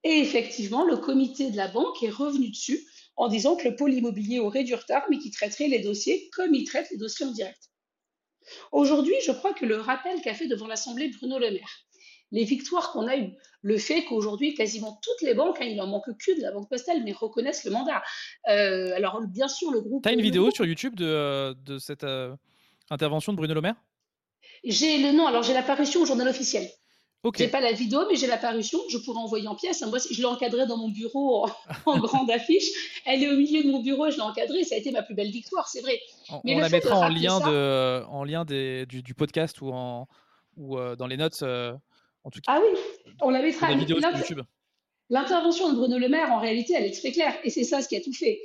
[0.04, 2.84] Et effectivement, le comité de la banque est revenu dessus
[3.16, 6.54] en disant que le pôle immobilier aurait du retard, mais qu'il traiterait les dossiers comme
[6.54, 7.70] il traite les dossiers en direct.
[8.70, 11.86] Aujourd'hui, je crois que le rappel qu'a fait devant l'Assemblée Bruno Le Maire,
[12.30, 15.86] les victoires qu'on a eues, le fait qu'aujourd'hui, quasiment toutes les banques, hein, il n'en
[15.86, 18.02] manque qu'une de la Banque Postale, mais reconnaissent le mandat.
[18.48, 20.02] Euh, alors, bien sûr, le groupe.
[20.02, 22.34] Tu as une vidéo sur YouTube de, euh, de cette euh,
[22.90, 23.76] intervention de Bruno Le Maire?
[24.64, 26.68] J'ai le nom, alors j'ai l'apparition au journal officiel.
[27.24, 27.44] Okay.
[27.44, 28.80] J'ai pas la vidéo, mais j'ai l'apparition.
[28.88, 29.80] Je pourrais envoyer en pièces.
[29.82, 31.46] Moi, je l'ai encadrée dans mon bureau
[31.86, 32.68] en, grande affiche.
[33.06, 34.10] Elle est au milieu de mon bureau.
[34.10, 34.64] Je l'ai encadrée.
[34.64, 36.00] Ça a été ma plus belle victoire, c'est vrai.
[36.30, 40.08] On, mais la mettra en lien, de, en lien des, du, podcast ou, en,
[40.56, 41.42] ou euh, dans les notes.
[41.42, 41.72] Euh,
[42.24, 42.54] en tout cas.
[42.54, 42.76] Ah oui,
[43.20, 43.70] on la mettra.
[43.70, 44.40] La vidéo sur YouTube.
[45.08, 47.36] L'intervention de Bruno Le Maire, en réalité, elle est très claire.
[47.44, 48.40] Et c'est ça ce qui a tout fait.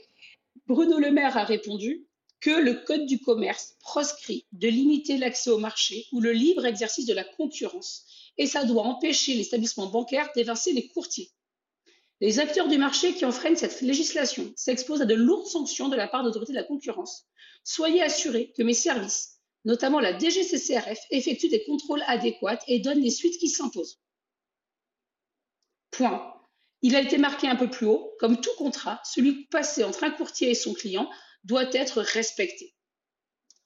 [0.68, 2.06] Bruno Le Maire a répondu
[2.42, 7.08] que le Code du commerce proscrit de limiter l'accès au marché ou le libre exercice
[7.08, 8.06] de la concurrence
[8.38, 11.32] et ça doit empêcher l'établissement bancaire d'évincer les courtiers.
[12.20, 16.08] Les acteurs du marché qui enfreignent cette législation s'exposent à de lourdes sanctions de la
[16.08, 17.28] part d'autorités de la concurrence.
[17.64, 23.12] Soyez assurés que mes services, notamment la DGCCRF, effectuent des contrôles adéquats et donnent les
[23.12, 24.02] suites qui s'imposent.
[25.92, 26.34] Point.
[26.82, 30.12] Il a été marqué un peu plus haut, comme tout contrat, celui passé entre un
[30.12, 31.10] courtier et son client
[31.44, 32.76] doit être respecté.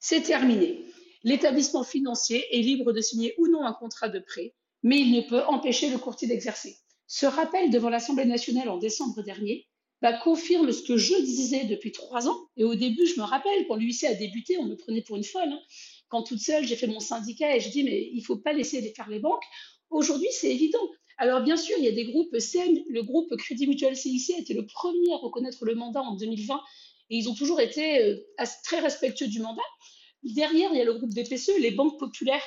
[0.00, 0.84] C'est terminé.
[1.22, 5.20] L'établissement financier est libre de signer ou non un contrat de prêt, mais il ne
[5.20, 6.76] peut empêcher le courtier d'exercer.
[7.06, 9.66] Ce rappel devant l'Assemblée nationale en décembre dernier
[10.00, 12.36] bah, confirme ce que je disais depuis trois ans.
[12.56, 15.24] Et au début, je me rappelle, quand l'UIC a débuté, on me prenait pour une
[15.24, 15.48] folle.
[15.48, 15.60] Hein.
[16.08, 18.52] Quand toute seule, j'ai fait mon syndicat et je dis, mais il ne faut pas
[18.52, 19.44] laisser faire les banques.
[19.90, 20.90] Aujourd'hui, c'est évident.
[21.18, 24.54] Alors, bien sûr, il y a des groupes CM, le groupe Crédit Mutuel CIC était
[24.54, 26.60] le premier à reconnaître le mandat en 2020
[27.10, 28.16] et ils ont toujours été euh,
[28.64, 29.62] très respectueux du mandat.
[30.22, 32.42] Derrière, il y a le groupe BPCE, les banques populaires.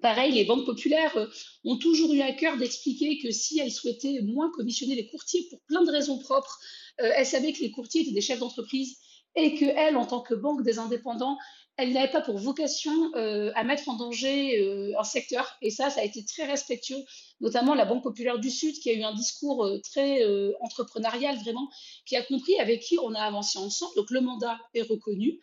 [0.00, 1.26] Pareil, les banques populaires euh,
[1.64, 5.60] ont toujours eu à cœur d'expliquer que si elles souhaitaient moins commissionner les courtiers pour
[5.62, 6.58] plein de raisons propres,
[7.00, 8.96] euh, elles savaient que les courtiers étaient des chefs d'entreprise
[9.34, 11.38] et qu'elles, en tant que banque des indépendants,
[11.78, 15.56] elles n'avaient pas pour vocation à mettre en danger un secteur.
[15.62, 17.02] Et ça, ça a été très respectueux
[17.42, 21.36] notamment la Banque populaire du Sud, qui a eu un discours euh, très euh, entrepreneurial,
[21.38, 21.68] vraiment,
[22.06, 23.92] qui a compris avec qui on a avancé ensemble.
[23.96, 25.38] Donc le mandat est reconnu.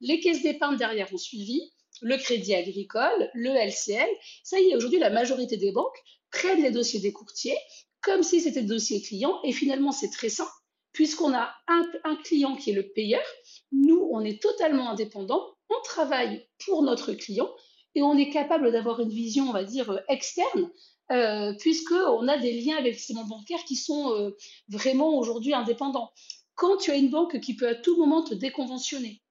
[0.00, 1.62] Les caisses d'épargne derrière ont suivi,
[2.04, 4.08] le crédit agricole, le LCL.
[4.44, 5.98] Ça y est, aujourd'hui, la majorité des banques
[6.30, 7.56] prennent les dossiers des courtiers
[8.02, 9.40] comme si c'était des dossiers clients.
[9.42, 10.52] Et finalement, c'est très simple,
[10.92, 13.24] puisqu'on a un, client qui est le payeur.
[13.72, 15.42] Nous, on est totalement indépendant.
[15.70, 17.50] On travaille pour notre client
[17.94, 20.70] et on est capable d'avoir une vision, on va dire, externe
[21.10, 24.36] euh, puisqu'on a des liens avec ces banques bancaires qui sont euh,
[24.68, 26.12] vraiment aujourd'hui indépendants.
[26.54, 29.22] Quand tu as une banque qui peut à tout moment te déconventionner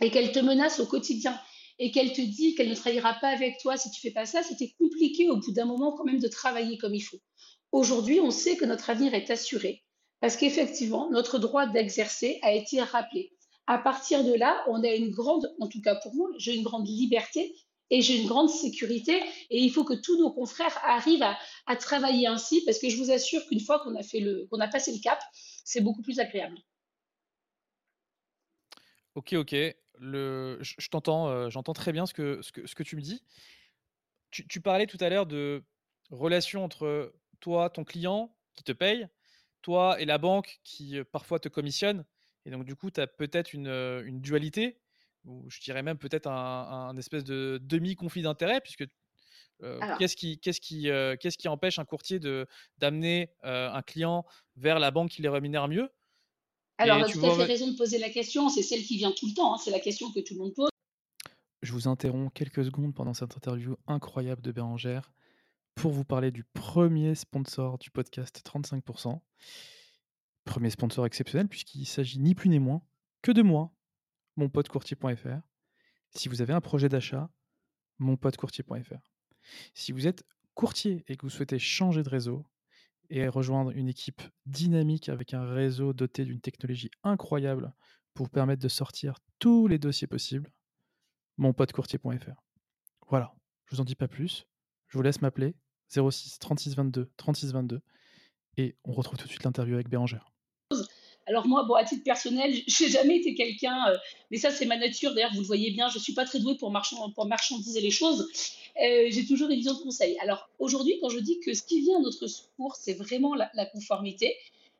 [0.00, 1.38] et qu'elle te menace au quotidien
[1.80, 4.42] et qu'elle te dit qu'elle ne travaillera pas avec toi si tu fais pas ça,
[4.42, 7.20] c'était compliqué au bout d'un moment quand même de travailler comme il faut.
[7.72, 9.82] Aujourd'hui, on sait que notre avenir est assuré
[10.20, 13.32] parce qu'effectivement, notre droit d'exercer a été rappelé.
[13.66, 16.62] À partir de là, on a une grande, en tout cas pour moi, j'ai une
[16.62, 17.56] grande liberté
[17.88, 19.18] et j'ai une grande sécurité.
[19.48, 21.24] Et il faut que tous nos confrères arrivent
[21.66, 24.68] à, travailler ainsi, parce que je vous assure qu'une fois qu'on a, fait qu'on a
[24.68, 25.18] passé le cap,
[25.64, 26.58] c'est beaucoup plus agréable.
[29.14, 29.54] Ok, ok.
[30.02, 33.02] Le, je, t'entends, euh, j'entends très bien ce que, ce que, ce que tu me
[33.02, 33.22] dis.
[34.30, 35.62] Tu, tu parlais tout à l'heure de
[36.10, 39.08] relation entre toi, ton client qui te paye,
[39.60, 42.06] toi et la banque qui euh, parfois te commissionne.
[42.46, 44.80] Et donc, du coup, tu as peut-être une, euh, une dualité
[45.26, 48.86] ou je dirais même peut-être un, espèce de demi-conflit d'intérêt, puisque
[49.98, 50.84] qu'est-ce qui, qu'est-ce qui,
[51.20, 52.46] qu'est-ce qui empêche un courtier de,
[52.78, 54.24] d'amener un client
[54.56, 55.90] vers la banque qui les rémunère mieux?
[56.80, 59.34] Alors, tu as fait raison de poser la question, c'est celle qui vient tout le
[59.34, 60.70] temps, hein, c'est la question que tout le monde pose.
[61.62, 65.12] Je vous interromps quelques secondes pendant cette interview incroyable de Bérangère
[65.74, 69.20] pour vous parler du premier sponsor du podcast 35%.
[70.44, 72.82] Premier sponsor exceptionnel puisqu'il s'agit ni plus ni moins
[73.20, 73.74] que de moi,
[74.36, 75.42] monpotecourtier.fr.
[76.12, 77.28] Si vous avez un projet d'achat,
[77.98, 79.00] monpotecourtier.fr.
[79.74, 82.46] Si vous êtes courtier et que vous souhaitez changer de réseau
[83.10, 87.72] et rejoindre une équipe dynamique avec un réseau doté d'une technologie incroyable
[88.14, 90.50] pour permettre de sortir tous les dossiers possibles,
[91.36, 92.42] monpotecourtier.fr.
[93.08, 93.34] Voilà,
[93.66, 94.46] je vous en dis pas plus.
[94.88, 95.54] Je vous laisse m'appeler
[95.88, 97.80] 06 36 22 36 22
[98.56, 100.32] et on retrouve tout de suite l'interview avec Bérangère.
[101.30, 103.96] Alors moi, bon, à titre personnel, j'ai jamais été quelqu'un, euh,
[104.30, 105.14] mais ça c'est ma nature.
[105.14, 108.28] D'ailleurs, vous le voyez bien, je suis pas très douée pour, marchandiser les choses.
[108.82, 110.18] Euh, j'ai toujours des visions de conseil.
[110.20, 113.66] Alors aujourd'hui, quand je dis que ce qui vient à notre secours, c'est vraiment la,
[113.66, 114.34] conformité,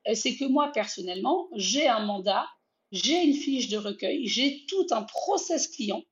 [0.09, 2.47] euh, c'est que moi personnellement, j'ai un mandat,
[2.91, 6.03] j'ai une fiche de recueil, j'ai tout un process client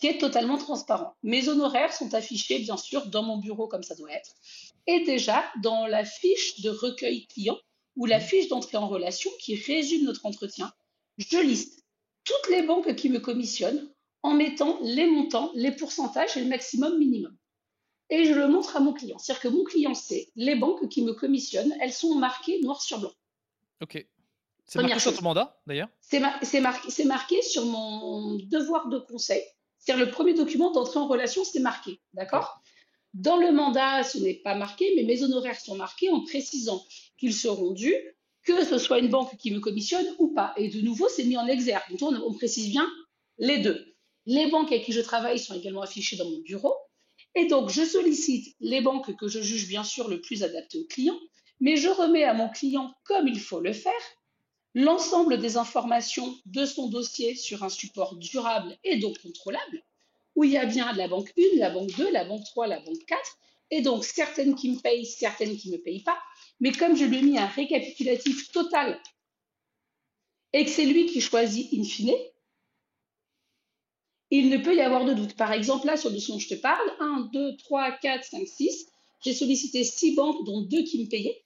[0.00, 1.14] qui est totalement transparent.
[1.22, 4.34] Mes honoraires sont affichés, bien sûr, dans mon bureau comme ça doit être.
[4.86, 7.58] Et déjà, dans la fiche de recueil client,
[7.98, 10.72] ou la fiche d'entrée en relation qui résume notre entretien,
[11.18, 11.84] je liste
[12.24, 16.96] toutes les banques qui me commissionnent en mettant les montants, les pourcentages et le maximum
[16.98, 17.36] minimum.
[18.10, 19.18] Et je le montre à mon client.
[19.18, 23.00] C'est-à-dire que mon client sait les banques qui me commissionnent, elles sont marquées noir sur
[23.00, 23.12] blanc.
[23.82, 24.06] Ok.
[24.64, 25.88] C'est marqué sur ton mandat, d'ailleurs?
[26.00, 26.20] C'est
[26.60, 29.42] marqué, marqué sur mon devoir de conseil.
[29.78, 32.00] C'est-à-dire le premier document d'entrée en relation, c'est marqué.
[32.12, 32.60] D'accord?
[33.14, 36.84] Dans le mandat, ce n'est pas marqué, mais mes honoraires sont marqués en précisant
[37.18, 37.96] qu'ils seront dus,
[38.44, 40.54] que ce soit une banque qui me commissionne ou pas.
[40.56, 41.96] Et de nouveau, c'est mis en exergue.
[41.98, 42.88] Donc, on, précise bien
[43.38, 43.94] les deux.
[44.26, 46.74] Les banques avec qui je travaille sont également affichées dans mon bureau.
[47.34, 50.84] Et donc, je sollicite les banques que je juge bien sûr le plus adaptées au
[50.84, 51.18] client,
[51.60, 53.92] mais je remets à mon client, comme il faut le faire,
[54.74, 59.82] l'ensemble des informations de son dossier sur un support durable et donc contrôlable,
[60.38, 62.78] où il y a bien la banque 1, la banque 2, la banque 3, la
[62.78, 63.38] banque 4,
[63.72, 66.16] et donc certaines qui me payent, certaines qui ne me payent pas.
[66.60, 69.02] Mais comme je lui ai mis un récapitulatif total
[70.52, 72.14] et que c'est lui qui choisit in fine,
[74.30, 75.34] il ne peut y avoir de doute.
[75.34, 78.86] Par exemple, là, sur le son je te parle, 1, 2, 3, 4, 5, 6,
[79.24, 81.44] j'ai sollicité 6 banques, dont 2 qui me payaient.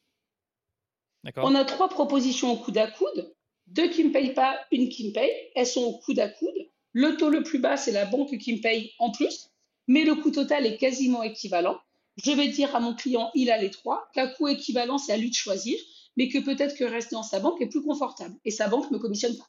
[1.36, 3.34] On a trois propositions au coude à coude,
[3.68, 5.32] deux qui ne me payent pas, une qui me paye.
[5.54, 6.68] Elles sont au coude à coude.
[6.92, 9.50] Le taux le plus bas, c'est la banque qui me paye en plus,
[9.86, 11.78] mais le coût total est quasiment équivalent.
[12.22, 15.16] Je vais dire à mon client, il a les trois, qu'un coût équivalent, c'est à
[15.16, 15.78] lui de choisir,
[16.16, 18.96] mais que peut-être que rester dans sa banque est plus confortable et sa banque ne
[18.96, 19.48] me commissionne pas.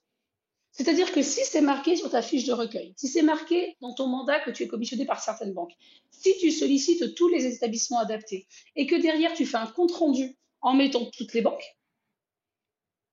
[0.71, 4.07] C'est-à-dire que si c'est marqué sur ta fiche de recueil, si c'est marqué dans ton
[4.07, 5.73] mandat que tu es commissionné par certaines banques,
[6.09, 10.73] si tu sollicites tous les établissements adaptés et que derrière tu fais un compte-rendu en
[10.73, 11.77] mettant toutes les banques,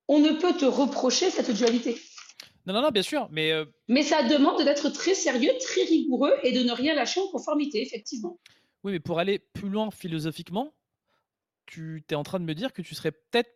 [0.09, 2.01] on ne peut te reprocher cette dualité.
[2.67, 3.53] Non, non, non, bien sûr, mais...
[3.53, 7.29] Euh, mais ça demande d'être très sérieux, très rigoureux et de ne rien lâcher en
[7.29, 8.39] conformité, effectivement.
[8.85, 10.75] Oui, mais pour aller plus loin philosophiquement,
[11.67, 13.51] tu es en train de me dire que tu serais peut-être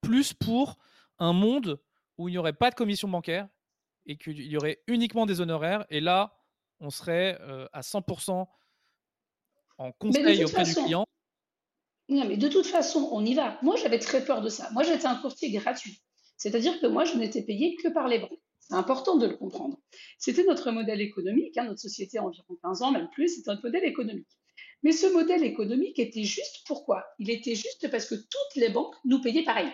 [0.00, 0.78] plus pour
[1.18, 1.80] un monde
[2.18, 3.48] où il n'y aurait pas de commission bancaire
[4.06, 5.84] et qu'il y aurait uniquement des honoraires.
[5.90, 6.36] Et là,
[6.80, 8.46] on serait euh, à 100%
[9.78, 11.06] en conseil auprès du client.
[12.08, 13.58] Non, mais de toute façon, on y va.
[13.62, 14.68] Moi, j'avais très peur de ça.
[14.72, 16.02] Moi, j'étais un courtier gratuit.
[16.36, 18.39] C'est-à-dire que moi, je n'étais payé que par les banques.
[18.70, 19.80] C'est important de le comprendre.
[20.16, 23.64] C'était notre modèle économique, hein, notre société a environ 15 ans, même plus, c'est notre
[23.64, 24.28] modèle économique.
[24.84, 27.04] Mais ce modèle économique était juste pourquoi?
[27.18, 29.68] Il était juste parce que toutes les banques nous payaient pareil.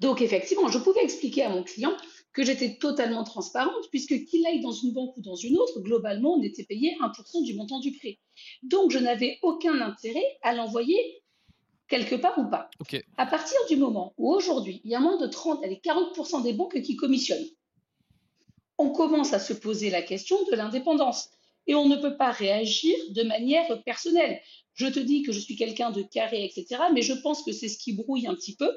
[0.00, 1.94] Donc effectivement, je pouvais expliquer à mon client
[2.32, 6.38] que j'étais totalement transparente, puisque qu'il aille dans une banque ou dans une autre, globalement,
[6.38, 8.18] on était payé 1% du montant du prêt.
[8.62, 11.22] Donc je n'avais aucun intérêt à l'envoyer
[11.88, 12.70] quelque part ou pas.
[13.16, 16.52] À partir du moment où aujourd'hui, il y a moins de 30, allez, 40% des
[16.52, 17.46] banques qui commissionnent,
[18.78, 21.30] on commence à se poser la question de l'indépendance
[21.66, 24.40] et on ne peut pas réagir de manière personnelle.
[24.74, 27.68] Je te dis que je suis quelqu'un de carré, etc., mais je pense que c'est
[27.68, 28.70] ce qui brouille un petit peu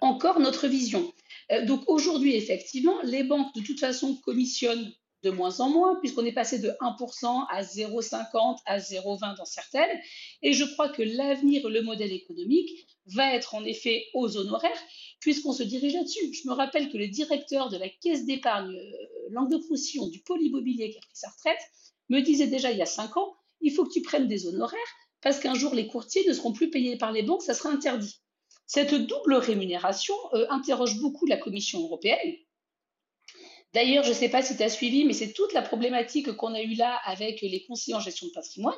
[0.00, 1.12] encore notre vision.
[1.50, 6.24] Euh, donc aujourd'hui, effectivement, les banques, de toute façon, commissionnent de moins en moins, puisqu'on
[6.24, 9.98] est passé de 1% à 0,50 à 0,20 dans certaines.
[10.42, 12.70] Et je crois que l'avenir, le modèle économique,
[13.06, 14.82] va être en effet aux honoraires,
[15.20, 16.32] puisqu'on se dirige là-dessus.
[16.32, 20.90] Je me rappelle que le directeur de la caisse d'épargne euh, Languedoc-Roussillon du pôle immobilier
[20.90, 21.60] qui a pris sa retraite
[22.08, 24.78] me disait déjà il y a cinq ans, il faut que tu prennes des honoraires
[25.20, 28.20] parce qu'un jour les courtiers ne seront plus payés par les banques, ça sera interdit.
[28.66, 32.36] Cette double rémunération euh, interroge beaucoup la Commission européenne.
[33.74, 36.54] D'ailleurs, je ne sais pas si tu as suivi, mais c'est toute la problématique qu'on
[36.54, 38.74] a eue là avec les conseillers en gestion de patrimoine,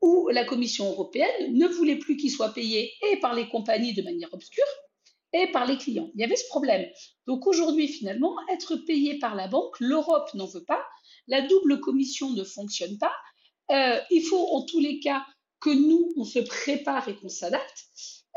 [0.00, 4.02] où la Commission européenne ne voulait plus qu'ils soient payés et par les compagnies de
[4.02, 4.64] manière obscure
[5.32, 6.10] et par les clients.
[6.14, 6.86] Il y avait ce problème.
[7.26, 10.84] Donc aujourd'hui, finalement, être payé par la banque, l'Europe n'en veut pas,
[11.26, 13.14] la double commission ne fonctionne pas.
[13.70, 15.24] Euh, il faut en tous les cas
[15.60, 17.84] que nous, on se prépare et qu'on s'adapte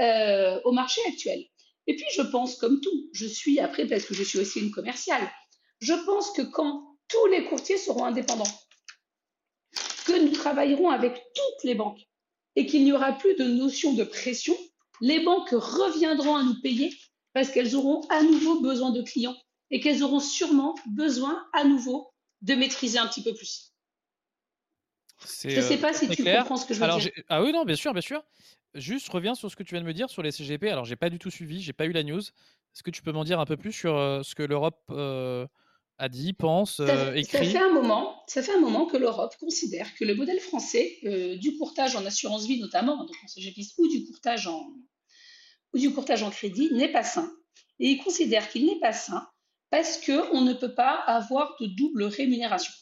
[0.01, 1.43] euh, au marché actuel.
[1.87, 4.71] Et puis, je pense, comme tout, je suis après, parce que je suis aussi une
[4.71, 5.29] commerciale,
[5.79, 8.43] je pense que quand tous les courtiers seront indépendants,
[10.05, 12.01] que nous travaillerons avec toutes les banques
[12.55, 14.55] et qu'il n'y aura plus de notion de pression,
[15.01, 16.93] les banques reviendront à nous payer
[17.33, 19.35] parce qu'elles auront à nouveau besoin de clients
[19.71, 23.73] et qu'elles auront sûrement besoin à nouveau de maîtriser un petit peu plus.
[25.43, 27.11] Je ne sais euh, pas si tu comprends ce que je veux dire.
[27.29, 28.23] Ah oui, non, bien sûr, bien sûr.
[28.73, 30.69] Juste, reviens sur ce que tu viens de me dire sur les CGP.
[30.69, 32.21] Alors, j'ai pas du tout suivi, j'ai pas eu la news.
[32.21, 35.47] Est-ce que tu peux m'en dire un peu plus sur euh, ce que l'Europe euh,
[35.97, 36.81] a dit, pense,
[37.15, 40.39] écrit ça fait, un moment, ça fait un moment que l'Europe considère que le modèle
[40.39, 40.99] français
[41.39, 44.73] du courtage en assurance vie notamment, donc en CGP ou du courtage en
[45.73, 47.31] ou du courtage en crédit n'est pas sain.
[47.79, 49.27] Et il considère qu'il n'est pas sain
[49.69, 52.73] parce qu'on ne peut pas avoir de double rémunération.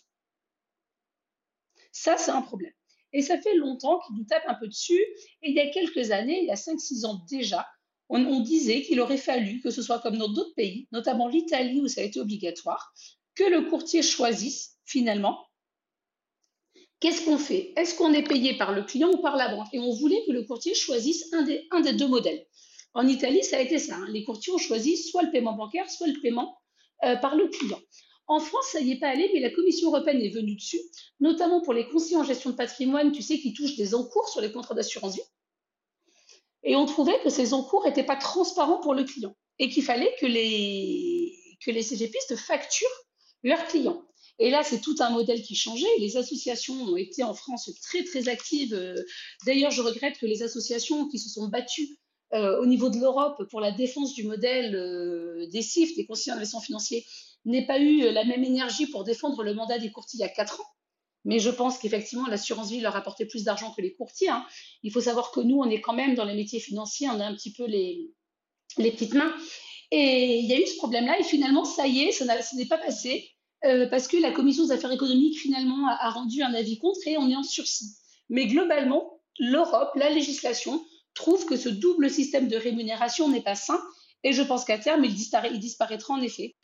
[1.92, 2.74] Ça, c'est un problème.
[3.12, 5.02] Et ça fait longtemps qu'il nous tape un peu dessus.
[5.42, 7.68] Et il y a quelques années, il y a 5-6 ans déjà,
[8.10, 11.88] on, disait qu'il aurait fallu que ce soit comme dans d'autres pays, notamment l'Italie où
[11.88, 12.94] ça a été obligatoire,
[13.36, 15.40] que le courtier choisisse finalement
[17.00, 17.74] Qu'est-ce qu'on fait?
[17.76, 19.68] Est-ce qu'on est payé par le client ou par la banque?
[19.74, 21.42] Et on voulait que le courtier choisisse un
[21.82, 22.46] des, deux modèles.
[22.94, 23.98] En Italie, ça a été ça.
[23.98, 24.08] Hein.
[24.10, 26.58] Les courtiers ont choisi soit le paiement bancaire, soit le paiement
[27.04, 27.82] euh, par le client.
[28.28, 30.80] En France, ça n'y est pas allé, mais la Commission européenne est venue dessus,
[31.20, 34.40] notamment pour les conseillers en gestion de patrimoine, tu sais, qui touchent des encours sur
[34.40, 35.22] les contrats d'assurance vie.
[36.64, 40.14] Et on trouvait que ces encours n'étaient pas transparents pour le client et qu'il fallait
[40.20, 41.34] que les,
[41.66, 42.88] que CGPistes facturent
[43.44, 44.02] leurs clients.
[44.40, 45.86] Et là, c'est tout un modèle qui changeait.
[46.00, 48.96] Les associations ont été en France très, très actives.
[49.46, 51.98] D'ailleurs, je regrette que les associations qui se sont battues
[52.34, 56.32] euh, au niveau de l'Europe pour la défense du modèle euh, des CIF, des conseillers
[56.32, 57.06] en investissement financier,
[57.46, 60.30] n'ait pas eu la même énergie pour défendre le mandat des courtiers il y a
[60.30, 60.73] quatre ans.
[61.26, 64.30] Mais je pense qu'effectivement, l'assurance vie leur apportait plus d'argent que les courtiers.
[64.30, 64.46] hein.
[64.84, 67.26] Il faut savoir que nous, on est quand même dans les métiers financiers, on a
[67.26, 68.12] un petit peu les,
[68.78, 69.34] petites mains.
[69.92, 72.78] Et il y a eu ce problème-là, et finalement, ça y est, ça n'est pas
[72.78, 73.30] passé,
[73.66, 77.18] euh, parce que la commission des affaires économiques, finalement, a, rendu un avis contre et
[77.18, 77.96] on est en sursis.
[78.30, 83.80] Mais globalement, l'Europe, la législation, trouve que ce double système de rémunération n'est pas sain,
[84.24, 85.14] et je pense qu'à terme, il
[85.60, 86.56] disparaîtra en effet.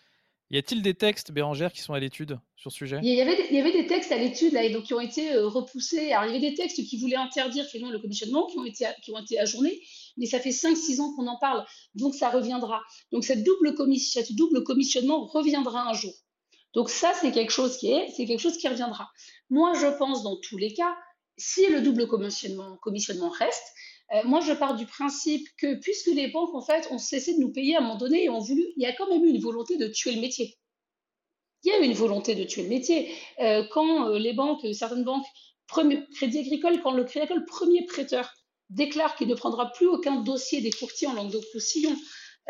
[0.52, 3.00] Y a-t-il des textes, Bérangère, qui sont à l'étude sur ce sujet?
[3.04, 6.12] Il y avait, des- textes à l'étude donc, qui ont été euh, repoussés.
[6.12, 8.86] Alors, il y avait des textes qui voulaient interdire finalement le commissionnement, qui ont été,
[9.04, 9.80] qui ont été ajournés,
[10.18, 12.82] mais ça fait 5-6 ans qu'on en parle, donc ça reviendra.
[13.12, 16.14] Donc, cette double, commis- cette double commissionnement reviendra un jour.
[16.74, 19.08] Donc, ça, c'est quelque chose qui est, c'est quelque chose qui reviendra.
[19.52, 20.96] Moi, je pense dans tous les cas,
[21.38, 23.64] si le double commissionnement reste,
[24.14, 27.52] euh, moi, je pars du principe que puisque les banques, en ont cessé de nous
[27.52, 29.42] payer à un moment donné et ont voulu, il y a quand même eu une
[29.42, 30.58] volonté de tuer le métier
[31.64, 33.12] il y a eu une volonté de tuer le métier.
[33.40, 35.26] Euh, quand euh, les banques, certaines banques,
[35.68, 38.34] Crédit Agricole, quand le Crédit Agricole, premier prêteur,
[38.70, 41.96] déclare qu'il ne prendra plus aucun dossier des courtiers en Languedoc-Roussillon,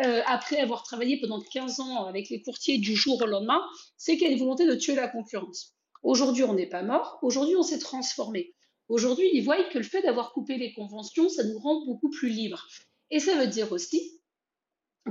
[0.06, 3.62] euh, après avoir travaillé pendant 15 ans avec les courtiers du jour au lendemain,
[3.98, 5.76] c'est qu'il y a une volonté de tuer la concurrence.
[6.04, 7.20] Aujourd'hui, on n'est pas mort.
[7.22, 8.54] Aujourd'hui, on s'est transformé.
[8.90, 12.30] Aujourd'hui, ils voient que le fait d'avoir coupé les conventions, ça nous rend beaucoup plus
[12.30, 12.68] libres.
[13.12, 14.20] Et ça veut dire aussi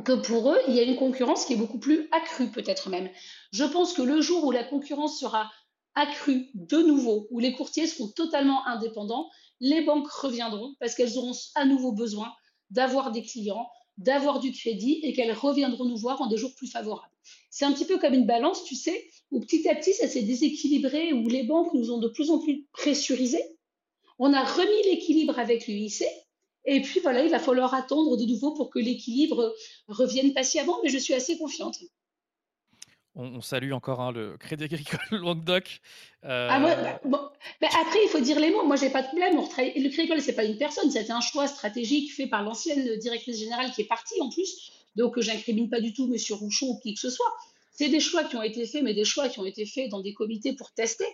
[0.05, 3.09] que pour eux, il y a une concurrence qui est beaucoup plus accrue, peut-être même.
[3.53, 5.51] Je pense que le jour où la concurrence sera
[5.95, 11.35] accrue de nouveau, où les courtiers seront totalement indépendants, les banques reviendront parce qu'elles auront
[11.55, 12.33] à nouveau besoin
[12.71, 16.69] d'avoir des clients, d'avoir du crédit et qu'elles reviendront nous voir en des jours plus
[16.69, 17.13] favorables.
[17.51, 20.23] C'est un petit peu comme une balance, tu sais, où petit à petit ça s'est
[20.23, 23.58] déséquilibré, où les banques nous ont de plus en plus pressurisés.
[24.19, 26.05] On a remis l'équilibre avec l'UIC
[26.71, 29.55] et puis voilà, il va falloir attendre de nouveau pour que l'équilibre
[29.87, 31.79] revienne patiemment, mais je suis assez confiante.
[33.15, 35.81] on, on salue encore hein, le Crédit Agricole Languedoc.
[36.25, 37.31] Euh, Ah, bah, bon,
[37.63, 38.65] bah, après, il faut dire les mots.
[38.65, 39.39] Moi, j'ai pas de problème.
[39.39, 40.91] On Le Crédit Agricole, c'est pas une personne.
[40.91, 44.71] C'était un choix stratégique fait par l'ancienne directrice générale qui est partie en plus.
[44.95, 47.33] Donc, j'incrimine pas du tout Monsieur Rouchon ou qui que ce soit.
[47.73, 50.01] C'est des choix qui ont été faits, mais des choix qui ont été faits dans
[50.01, 51.07] des comités pour tester.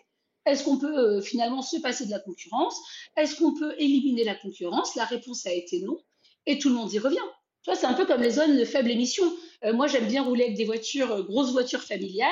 [0.47, 2.81] Est-ce qu'on peut euh, finalement se passer de la concurrence?
[3.17, 4.95] Est-ce qu'on peut éliminer la concurrence?
[4.95, 5.99] La réponse a été non.
[6.47, 7.17] Et tout le monde y revient.
[7.63, 9.25] Tu vois, c'est un peu comme les zones de faible émission.
[9.65, 12.31] Euh, moi, j'aime bien rouler avec des voitures, euh, grosses voitures familiales.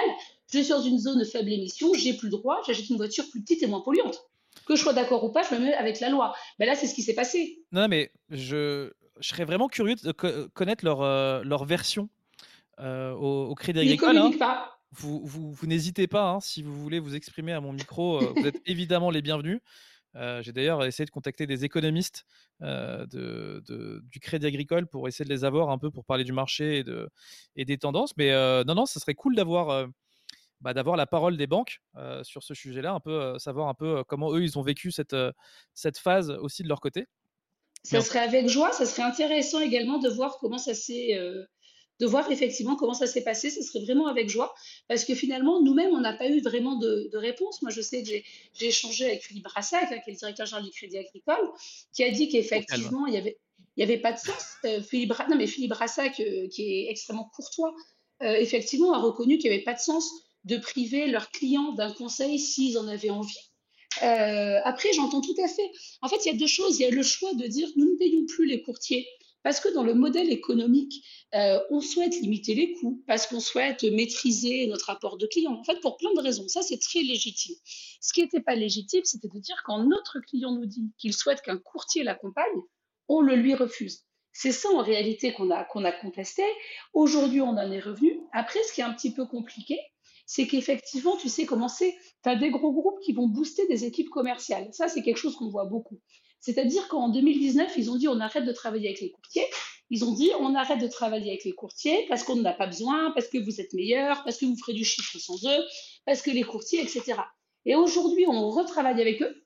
[0.52, 3.24] Je suis dans une zone de faible émission, j'ai plus le droit, j'achète une voiture
[3.30, 4.18] plus petite et moins polluante.
[4.66, 6.34] Que je sois d'accord ou pas, je me mets avec la loi.
[6.58, 7.62] Ben là, c'est ce qui s'est passé.
[7.72, 12.10] Non, mais je, je serais vraiment curieux de co- connaître leur, euh, leur version
[12.80, 14.10] euh, au, au Crédit Ils Agricole.
[14.10, 14.12] hein.
[14.20, 14.71] communiquent pas.
[14.92, 18.32] Vous, vous, vous n'hésitez pas, hein, si vous voulez vous exprimer à mon micro, euh,
[18.36, 19.60] vous êtes évidemment les bienvenus.
[20.16, 22.26] Euh, J'ai d'ailleurs essayé de contacter des économistes
[22.60, 26.24] euh, de, de- du Crédit Agricole pour essayer de les avoir un peu pour parler
[26.24, 27.08] du marché et, de,
[27.56, 28.14] et des tendances.
[28.18, 29.88] Mais euh, non, non, ce serait cool d'avoir
[30.60, 31.80] bah, d'avoir la parole des banques
[32.22, 35.16] sur ce sujet-là, un peu savoir un peu comment eux ils ont vécu cette,
[35.74, 37.06] cette phase aussi de leur côté.
[37.82, 41.18] Ça Mais- serait avec joie, ça serait intéressant également de voir comment ça s'est,
[42.00, 43.50] de voir effectivement comment ça s'est passé.
[43.50, 44.54] Ça serait vraiment avec joie,
[44.88, 47.62] parce que finalement, nous-mêmes, on n'a pas eu vraiment de, réponse.
[47.62, 48.24] Moi, je sais que j'ai
[48.66, 51.50] échangé avec Philippe Brassac, hein, qui est le directeur général du Crédit Agricole,
[51.94, 53.38] qui a dit qu'effectivement, il avait,
[53.76, 54.56] il y avait pas de sens.
[54.64, 57.74] Euh, Philippe, non, mais Philippe Brassac, euh, qui est extrêmement courtois,
[58.22, 60.10] euh, effectivement, a reconnu qu'il n'y avait pas de sens
[60.44, 63.38] de priver leurs clients d'un conseil s'ils en avaient envie.
[64.00, 65.70] Après, j'entends tout à fait.
[66.00, 66.80] En fait, il y a deux choses.
[66.80, 69.06] Il y a le choix de dire nous ne payons plus les courtiers
[69.42, 73.82] parce que dans le modèle économique, euh, on souhaite limiter les coûts, parce qu'on souhaite
[73.84, 75.54] maîtriser notre apport de clients.
[75.54, 76.46] En fait, pour plein de raisons.
[76.48, 77.56] Ça, c'est très légitime.
[78.00, 81.42] Ce qui n'était pas légitime, c'était de dire quand notre client nous dit qu'il souhaite
[81.42, 82.62] qu'un courtier l'accompagne,
[83.08, 84.04] on le lui refuse.
[84.32, 86.42] C'est ça en réalité qu'on a, contesté.
[86.94, 88.20] Aujourd'hui, on en est revenu.
[88.32, 89.78] Après, ce qui est un petit peu compliqué,
[90.24, 93.84] c'est qu'effectivement, tu sais comment c'est, tu as des gros groupes qui vont booster des
[93.84, 94.68] équipes commerciales.
[94.72, 96.00] Ça, c'est quelque chose qu'on voit beaucoup.
[96.42, 99.46] C'est-à-dire qu'en 2019, ils ont dit on arrête de travailler avec les courtiers.
[99.90, 102.66] Ils ont dit on arrête de travailler avec les courtiers parce qu'on n'en a pas
[102.66, 105.64] besoin, parce que vous êtes meilleurs, parce que vous ferez du chiffre sans eux,
[106.04, 107.14] parce que les courtiers, etc.
[107.64, 109.44] Et aujourd'hui, on retravaille avec eux.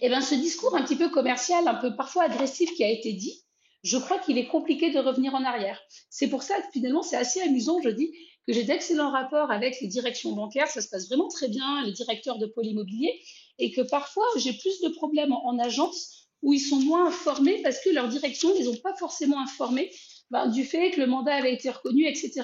[0.00, 3.12] Et bien, ce discours un petit peu commercial, un peu parfois agressif qui a été
[3.12, 3.44] dit,
[3.84, 5.80] je crois qu'il est compliqué de revenir en arrière.
[6.10, 8.12] C'est pour ça que finalement, c'est assez amusant, je dis,
[8.46, 11.92] que j'ai d'excellents rapports avec les directions bancaires, ça se passe vraiment très bien, les
[11.92, 13.20] directeurs de pôle immobilier,
[13.58, 17.60] et que parfois j'ai plus de problèmes en, en agence où ils sont moins informés
[17.62, 19.90] parce que leur direction ne les ont pas forcément informés
[20.30, 22.42] ben, du fait que le mandat avait été reconnu, etc.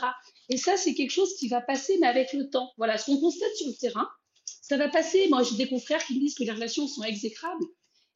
[0.48, 2.70] Et ça, c'est quelque chose qui va passer, mais avec le temps.
[2.76, 4.08] Voilà, ce qu'on constate sur le terrain,
[4.62, 5.28] ça va passer.
[5.28, 7.64] Moi, j'ai des confrères qui me disent que les relations sont exécrables.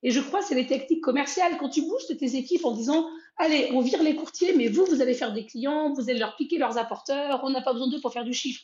[0.03, 1.57] Et je crois que c'est les techniques commerciales.
[1.59, 5.03] Quand tu boostes tes équipes en disant Allez, on vire les courtiers, mais vous, vous
[5.03, 8.01] allez faire des clients, vous allez leur piquer leurs apporteurs, on n'a pas besoin d'eux
[8.01, 8.63] pour faire du chiffre.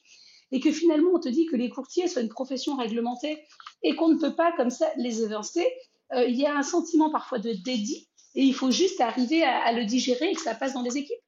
[0.53, 3.45] Et que finalement on te dit que les courtiers sont une profession réglementée
[3.83, 5.67] et qu'on ne peut pas comme ça les évincer,
[6.13, 9.73] euh, il y a un sentiment parfois de dédit et il faut juste arriver à,
[9.73, 11.19] le digérer et que ça passe dans les équipes.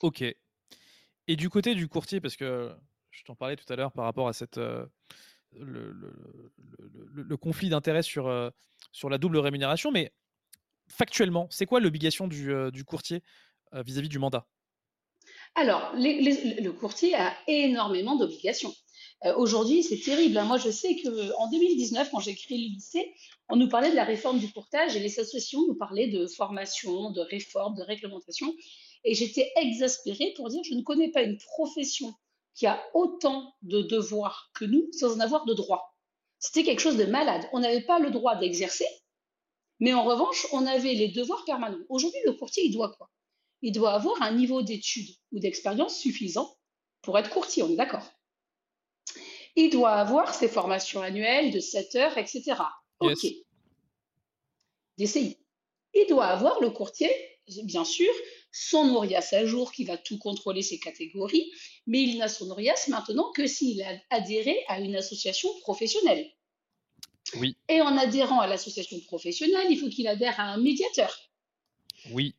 [0.00, 0.24] Ok.
[1.28, 2.72] Et du côté du courtier, parce que
[3.10, 4.84] je t'en parlais tout à l'heure par rapport à cette, euh,
[5.52, 8.50] le, conflit d'intérêts sur, euh,
[8.90, 10.12] sur la double rémunération, mais
[10.88, 13.22] factuellement, c'est quoi l'obligation du, du courtier
[13.72, 14.46] vis-à-vis du mandat?
[15.54, 18.74] Alors, le courtier a énormément d'obligations.
[19.36, 20.36] Aujourd'hui, c'est terrible.
[20.38, 20.44] Hein.
[20.46, 23.14] Moi, je sais qu'en 2019, quand j'ai créé le lycée,
[23.48, 27.10] on nous parlait de la réforme du courtage et les associations nous parlaient de formation,
[27.10, 28.52] de réforme, de réglementation.
[29.04, 32.12] Et j'étais exaspérée pour dire je ne connais pas une profession
[32.54, 35.94] qui a autant de devoirs que nous sans en avoir de droits.
[36.40, 37.48] C'était quelque chose de malade.
[37.52, 38.86] On n'avait pas le droit d'exercer,
[39.78, 41.84] mais en revanche, on avait les devoirs permanents.
[41.88, 43.08] Aujourd'hui, le courtier, il doit quoi?
[43.62, 46.56] Il doit avoir un niveau d'études ou d'expérience suffisant
[47.02, 48.12] pour être courtier, on est d'accord.
[49.56, 52.54] Il doit avoir ses formations annuelles de 7 heures, etc.
[53.00, 53.26] OK.
[54.98, 55.36] DCI.
[55.94, 57.10] Il doit avoir le courtier,
[57.64, 58.10] bien sûr,
[58.50, 61.50] son ORIAS à jour qui va tout contrôler ses catégories,
[61.86, 66.30] mais il n'a son ORIAS maintenant que s'il a adhéré à une association professionnelle.
[67.36, 67.56] Oui.
[67.68, 71.14] Et en adhérant à l'association professionnelle, il faut qu'il adhère à un médiateur.
[72.10, 72.34] Oui.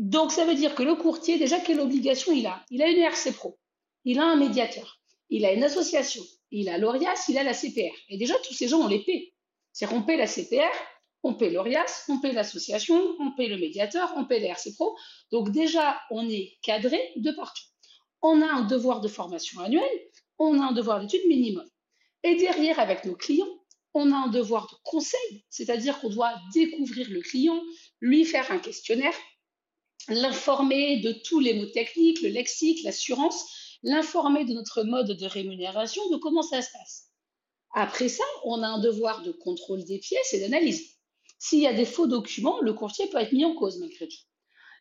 [0.00, 2.64] Donc ça veut dire que le courtier, déjà, quelle obligation il a?
[2.70, 3.58] Il a une RC Pro,
[4.06, 4.98] il a un médiateur,
[5.28, 7.94] il a une association, il a l'ORIAS, il a la CPR.
[8.08, 9.34] Et déjà, tous ces gens, on les paie.
[9.74, 10.74] C'est-à-dire qu'on paie la CPR,
[11.22, 14.96] on paie l'ORIAS, on paie l'association, on paie le médiateur, on paie les RC Pro.
[15.32, 17.64] Donc déjà, on est cadré de partout.
[18.22, 20.00] On a un devoir de formation annuelle,
[20.38, 21.68] on a un devoir d'études minimum.
[22.22, 23.54] Et derrière, avec nos clients,
[23.92, 27.60] on a un devoir de conseil, c'est-à-dire qu'on doit découvrir le client,
[28.00, 29.14] lui faire un questionnaire,
[30.08, 33.44] l'informer de tous les mots techniques, le lexique, l'assurance,
[33.82, 37.08] l'informer de notre mode de rémunération, de comment ça se passe.
[37.72, 40.96] Après ça, on a un devoir de contrôle des pièces et d'analyse.
[41.38, 44.18] S'il y a des faux documents, le courtier peut être mis en cause malgré tout.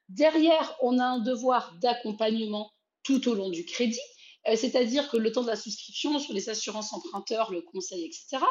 [0.09, 2.72] Derrière, on a un devoir d'accompagnement
[3.03, 3.99] tout au long du crédit,
[4.47, 8.43] euh, c'est-à-dire que le temps de la souscription sur les assurances emprunteurs, le conseil, etc.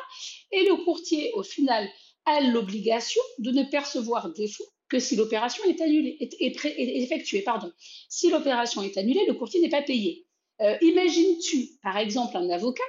[0.52, 1.88] Et le courtier, au final,
[2.24, 6.64] a l'obligation de ne percevoir fonds que si l'opération est annulée, est,
[7.02, 7.42] effectuée.
[7.42, 7.70] Pardon.
[8.08, 10.26] Si l'opération est annulée, le courtier n'est pas payé.
[10.60, 12.82] Euh, imagines-tu, par exemple, un avocat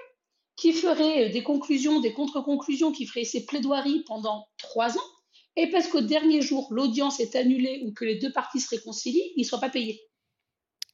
[0.55, 5.09] qui ferait euh, des conclusions, des contre-conclusions, qui ferait ses plaidoiries pendant trois ans,
[5.55, 9.33] et parce qu'au dernier jour, l'audience est annulée ou que les deux parties se réconcilient,
[9.35, 10.01] il ne soit pas payé?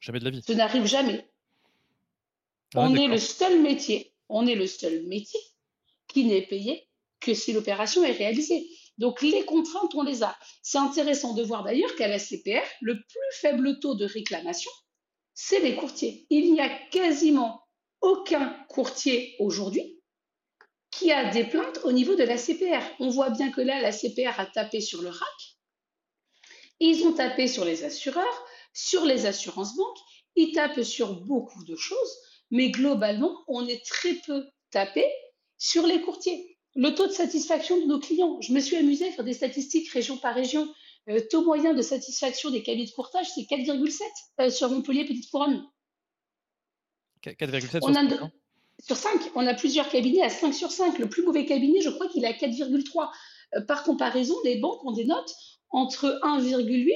[0.00, 0.42] Jamais de la vie.
[0.46, 1.24] Ce n'arrive jamais.
[2.74, 5.40] Ah, on est le seul métier, on est le seul métier
[6.08, 6.88] qui n'est payé
[7.20, 8.68] que si l'opération est réalisée.
[8.98, 10.36] Donc les contraintes, on les a.
[10.62, 14.70] C'est intéressant de voir d'ailleurs qu'à la CPR, le plus faible taux de réclamation,
[15.34, 16.26] c'est les courtiers.
[16.30, 17.62] Il n'y a quasiment
[18.00, 20.00] aucun courtier aujourd'hui
[20.90, 22.82] qui a des plaintes au niveau de la CPR.
[23.00, 25.56] On voit bien que là, la CPR a tapé sur le RAC.
[26.80, 29.98] Ils ont tapé sur les assureurs, sur les assurances banques.
[30.36, 32.16] Ils tapent sur beaucoup de choses,
[32.50, 35.04] mais globalement, on est très peu tapé
[35.58, 36.55] sur les courtiers.
[36.76, 38.38] Le taux de satisfaction de nos clients.
[38.40, 40.68] Je me suis amusée à faire des statistiques région par région.
[41.06, 44.02] Le taux moyen de satisfaction des cabinets de courtage, c'est 4,7
[44.40, 45.64] euh, sur Montpellier Petite Couronne.
[47.24, 48.30] 4,7 sur,
[48.84, 49.30] sur 5.
[49.34, 50.98] On a plusieurs cabinets à 5 sur 5.
[50.98, 53.08] Le plus mauvais cabinet, je crois qu'il est à 4,3.
[53.54, 55.34] Euh, par comparaison, les banques ont des notes
[55.70, 56.90] entre 1,8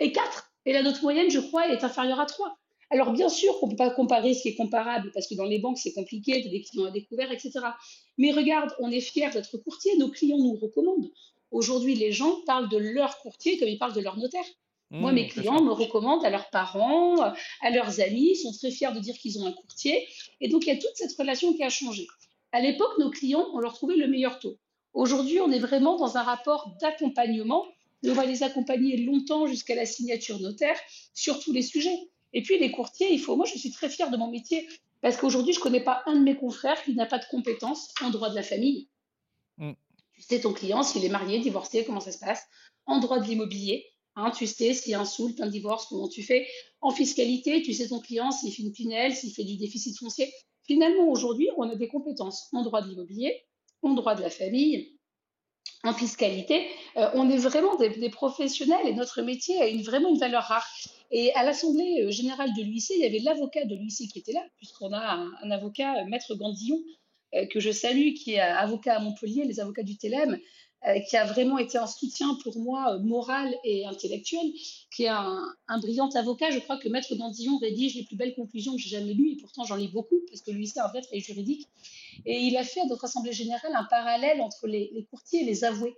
[0.00, 0.52] et 4.
[0.66, 2.58] Et la note moyenne, je crois, est inférieure à 3.
[2.90, 5.44] Alors bien sûr qu'on ne peut pas comparer ce qui est comparable, parce que dans
[5.44, 7.52] les banques, c'est compliqué, tu as des clients à découvert, etc.
[8.18, 11.10] Mais regarde, on est fiers d'être courtier, nos clients nous recommandent.
[11.50, 14.44] Aujourd'hui, les gens parlent de leur courtier comme ils parlent de leur notaire.
[14.90, 18.70] Moi, mes mmh, clients me recommandent à leurs parents, à leurs amis, ils sont très
[18.70, 20.06] fiers de dire qu'ils ont un courtier.
[20.40, 22.06] Et donc, il y a toute cette relation qui a changé.
[22.52, 24.56] À l'époque, nos clients, on leur trouvait le meilleur taux.
[24.92, 27.64] Aujourd'hui, on est vraiment dans un rapport d'accompagnement.
[28.06, 30.78] On va les accompagner longtemps jusqu'à la signature notaire
[31.14, 31.98] sur tous les sujets.
[32.34, 33.36] Et puis, les courtiers, il faut.
[33.36, 34.68] Moi, je suis très fière de mon métier
[35.00, 37.94] parce qu'aujourd'hui, je ne connais pas un de mes confrères qui n'a pas de compétences
[38.02, 38.88] en droit de la famille.
[39.58, 39.72] Mmh.
[40.12, 42.42] Tu sais, ton client, s'il est marié, divorcé, comment ça se passe?
[42.86, 46.46] En droit de l'immobilier, Hein, tu sais s'il y a un divorce, comment tu fais?
[46.80, 50.32] En fiscalité, tu sais ton client s'il fait une pinelle, s'il fait du déficit foncier.
[50.62, 53.42] Finalement, aujourd'hui, on a des compétences en droit de l'immobilier,
[53.82, 54.93] en droit de la famille,
[55.84, 56.66] en fiscalité.
[56.96, 60.66] Euh, on est vraiment des, professionnels et notre métier a une, vraiment une valeur rare.
[61.10, 64.32] Et à l'Assemblée euh, générale de l'UIC, il y avait l'avocat de l'UIC qui était
[64.32, 66.78] là, puisqu'on a un, avocat, euh, Maître Gandillon,
[67.50, 70.38] que je salue, qui est avocat à Montpellier, les avocats du TLM,
[71.08, 74.52] qui a vraiment été un soutien pour moi moral et intellectuel,
[74.94, 76.50] qui est un, brillant avocat.
[76.50, 79.36] Je crois que Maître Dandillon rédige les plus belles conclusions que j'ai jamais lues, et
[79.36, 81.68] pourtant j'en lis beaucoup, parce que lui, c'est un vrai trait juridique.
[82.26, 85.44] Et il a fait à notre Assemblée générale un parallèle entre les, les courtiers et
[85.44, 85.96] les avoués.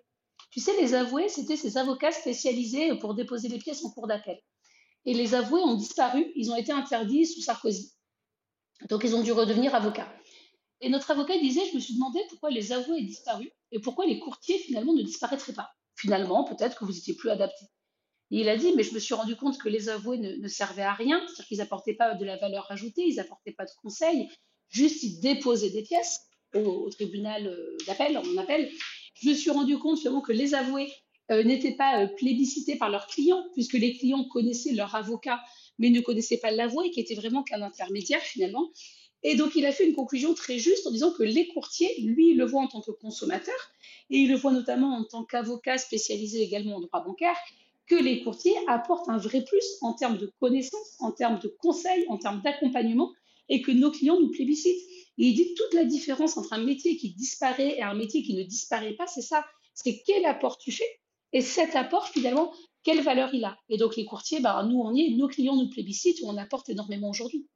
[0.51, 4.41] Tu sais, les avoués, c'était ces avocats spécialisés pour déposer les pièces en cours d'appel.
[5.05, 7.93] Et les avoués ont disparu, ils ont été interdits sous Sarkozy.
[8.89, 10.09] Donc ils ont dû redevenir avocats.
[10.81, 14.07] Et notre avocat disait, je me suis demandé pourquoi les avoués aient disparu et pourquoi
[14.07, 15.71] les courtiers finalement ne disparaîtraient pas.
[15.95, 17.67] Finalement, peut-être que vous étiez plus adaptés.
[18.31, 20.83] Et il a dit, mais je me suis rendu compte que les avoués ne, servaient
[20.83, 24.29] à rien, c'est-à-dire qu'ils n'apportaient pas de la valeur ajoutée, ils n'apportaient pas de conseils,
[24.69, 26.21] juste ils déposaient des pièces
[26.55, 28.71] au, tribunal euh, d'appel, on appelle.
[29.21, 30.93] Je me suis rendu compte finalement que les avoués
[31.31, 35.41] euh, n'étaient pas euh, plébiscités par leurs clients, puisque les clients connaissaient leur avocat,
[35.79, 38.71] mais ne connaissaient pas l'avoué, qui était vraiment qu'un intermédiaire finalement.
[39.23, 42.35] Et donc, il a fait une conclusion très juste en disant que les courtiers, lui,
[42.35, 43.57] le voit en tant que consommateur,
[44.11, 47.37] et il le voit notamment en tant qu'avocat spécialisé également en droit bancaire,
[47.87, 52.05] que les courtiers apportent un vrai plus en termes de connaissances, en termes de conseils,
[52.09, 53.13] en termes d'accompagnement,
[53.49, 54.89] et que nos clients nous plébiscitent.
[55.19, 58.35] Et il dit toute la différence entre un métier qui disparaît et un métier qui
[58.35, 59.45] ne disparaît pas, c'est ça.
[59.73, 61.01] C'est quel apport tu fais,
[61.33, 62.53] et cet apport, finalement,
[62.83, 63.59] quelle valeur il a.
[63.69, 66.69] Et donc, les courtiers, bah, nous, on y est, nos clients nous plébiscitent, on apporte
[66.69, 67.47] énormément aujourd'hui.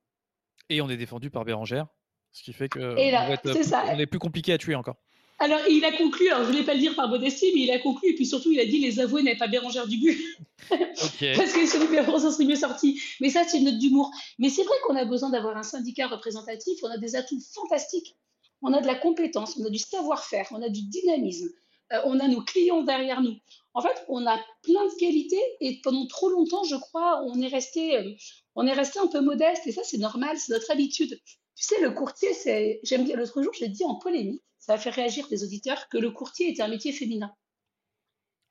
[0.70, 1.86] Et on est défendu par Bérangère,
[2.32, 4.96] ce qui fait que on est plus compliqué à tuer encore.
[5.42, 7.70] Alors, il a conclu, alors je ne voulais pas le dire par modestie, mais il
[7.70, 10.20] a conclu, et puis surtout, il a dit les avoués n'avaient pas Bérangère du but.
[10.70, 13.00] Parce que ça serait mieux sorti.
[13.20, 14.10] Mais ça, c'est une note d'humour.
[14.38, 18.16] Mais c'est vrai qu'on a besoin d'avoir un syndicat représentatif, on a des atouts fantastiques.
[18.62, 21.48] On a de la compétence, on a du savoir-faire, on a du dynamisme,
[21.94, 23.36] euh, on a nos clients derrière nous.
[23.74, 27.48] En fait, on a plein de qualités et pendant trop longtemps, je crois, on est
[27.48, 28.14] resté, euh,
[28.56, 31.20] on est resté un peu modeste et ça, c'est normal, c'est notre habitude.
[31.54, 34.74] Tu sais, le courtier, c'est, j'aime bien, l'autre jour, je l'ai dit en polémique, ça
[34.74, 37.32] a fait réagir des auditeurs, que le courtier était un métier féminin.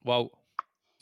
[0.05, 0.29] Waouh!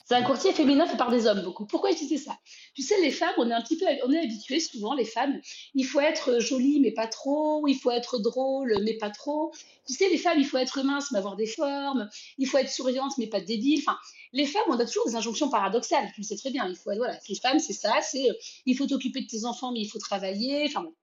[0.07, 1.65] C'est un courtier féminin fait par des hommes beaucoup.
[1.65, 2.39] Pourquoi je disais ça?
[2.73, 5.37] Tu sais, les femmes, on est un petit peu, on est habitués souvent, les femmes,
[5.75, 9.51] il faut être jolie mais pas trop, il faut être drôle mais pas trop.
[9.85, 12.69] Tu sais, les femmes, il faut être mince mais avoir des formes, il faut être
[12.69, 13.81] souriante mais pas débile.
[13.85, 13.97] Enfin,
[14.31, 16.09] les femmes, on a toujours des injonctions paradoxales.
[16.15, 16.69] Tu le sais très bien.
[16.69, 18.29] Il faut, voilà, les femmes, c'est ça, c'est,
[18.65, 20.63] il faut t'occuper de tes enfants mais il faut travailler.
[20.67, 20.93] Enfin bon.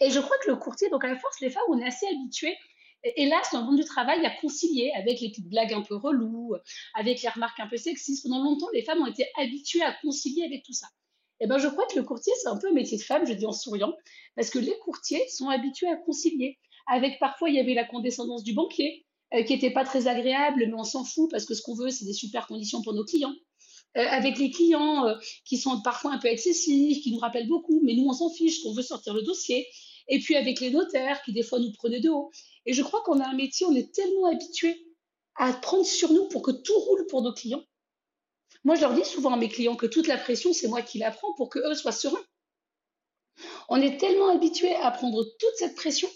[0.00, 2.06] Et je crois que le courtier, donc à la force, les femmes, on est assez
[2.06, 2.56] habitués
[3.02, 6.54] hélas, dans le monde du travail, a concilié avec les petites blagues un peu reloues,
[6.94, 8.24] avec les remarques un peu sexistes.
[8.24, 10.86] Pendant longtemps, les femmes ont été habituées à concilier avec tout ça.
[11.40, 13.32] Eh ben, je crois que le courtier, c'est un peu un métier de femme, je
[13.32, 13.94] dis en souriant,
[14.36, 16.58] parce que les courtiers sont habitués à concilier.
[16.86, 20.64] Avec parfois, il y avait la condescendance du banquier, euh, qui n'était pas très agréable,
[20.66, 23.04] mais on s'en fout parce que ce qu'on veut, c'est des super conditions pour nos
[23.04, 23.34] clients.
[23.96, 27.80] Euh, avec les clients euh, qui sont parfois un peu excessifs, qui nous rappellent beaucoup,
[27.82, 29.66] mais nous, on s'en fiche, qu'on veut sortir le dossier.
[30.10, 32.30] Et puis avec les notaires qui, des fois, nous prenaient de haut.
[32.66, 34.86] Et je crois qu'on a un métier, on est tellement habitué
[35.36, 37.64] à prendre sur nous pour que tout roule pour nos clients.
[38.64, 40.98] Moi, je leur dis souvent à mes clients que toute la pression, c'est moi qui
[40.98, 42.22] la prends pour qu'eux soient sereins.
[43.68, 46.08] On est tellement habitué à prendre toute cette pression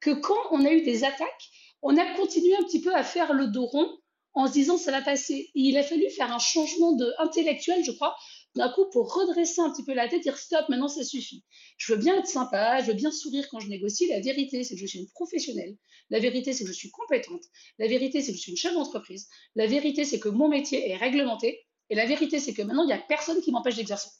[0.00, 1.50] que quand on a eu des attaques,
[1.82, 3.98] on a continué un petit peu à faire le dos rond
[4.34, 5.50] en se disant ça va passer.
[5.54, 8.16] il a fallu faire un changement de, intellectuel, je crois,
[8.58, 11.44] d'un coup pour redresser un petit peu la tête, dire stop, maintenant ça suffit.
[11.76, 14.06] Je veux bien être sympa, je veux bien sourire quand je négocie.
[14.08, 15.76] La vérité, c'est que je suis une professionnelle.
[16.10, 17.42] La vérité, c'est que je suis compétente.
[17.78, 19.28] La vérité, c'est que je suis une chef d'entreprise.
[19.54, 21.66] La vérité, c'est que mon métier est réglementé.
[21.90, 24.10] Et la vérité, c'est que maintenant, il n'y a personne qui m'empêche d'exercer.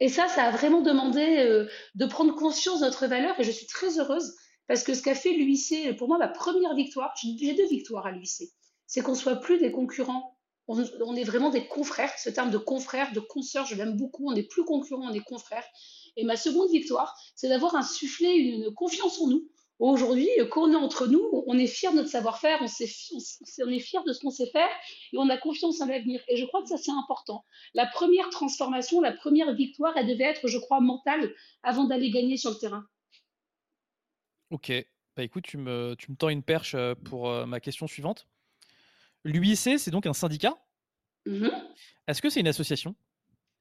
[0.00, 3.38] Et ça, ça a vraiment demandé euh, de prendre conscience de notre valeur.
[3.40, 4.34] Et je suis très heureuse
[4.68, 8.12] parce que ce qu'a fait l'UIC, pour moi, ma première victoire, j'ai deux victoires à
[8.12, 8.52] l'UIC,
[8.86, 10.37] c'est qu'on soit plus des concurrents
[10.68, 12.12] on, est vraiment des confrères.
[12.18, 14.30] Ce terme de confrère, de consoeur, je l'aime beaucoup.
[14.30, 15.64] On n'est plus concurrents, on est confrères.
[16.16, 19.48] Et ma seconde victoire, c'est d'avoir insufflé une confiance en nous.
[19.78, 24.02] Aujourd'hui, quand on est entre nous, on est fier de notre savoir-faire, on, est fier
[24.04, 24.68] de ce qu'on sait faire
[25.12, 26.20] et on a confiance en l'avenir.
[26.28, 27.44] Et je crois que ça, c'est important.
[27.74, 32.36] La première transformation, la première victoire, elle devait être, je crois, mentale avant d'aller gagner
[32.36, 32.84] sur le terrain.
[34.50, 34.72] Ok.
[35.16, 38.26] Bah écoute, tu me, tu me tends une perche euh, pour euh, ma question suivante.
[39.24, 40.56] L'UIC, c'est donc un syndicat?
[41.26, 41.48] Mmh
[42.06, 42.94] Est-ce que c'est une association?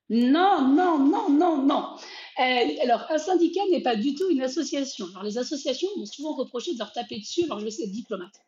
[0.09, 1.97] Non, non, non, non, non.
[2.39, 5.05] Euh, alors, un syndicat n'est pas du tout une association.
[5.11, 8.39] Alors, les associations m'ont souvent reproché de leur taper dessus, alors je vais essayer diplomate.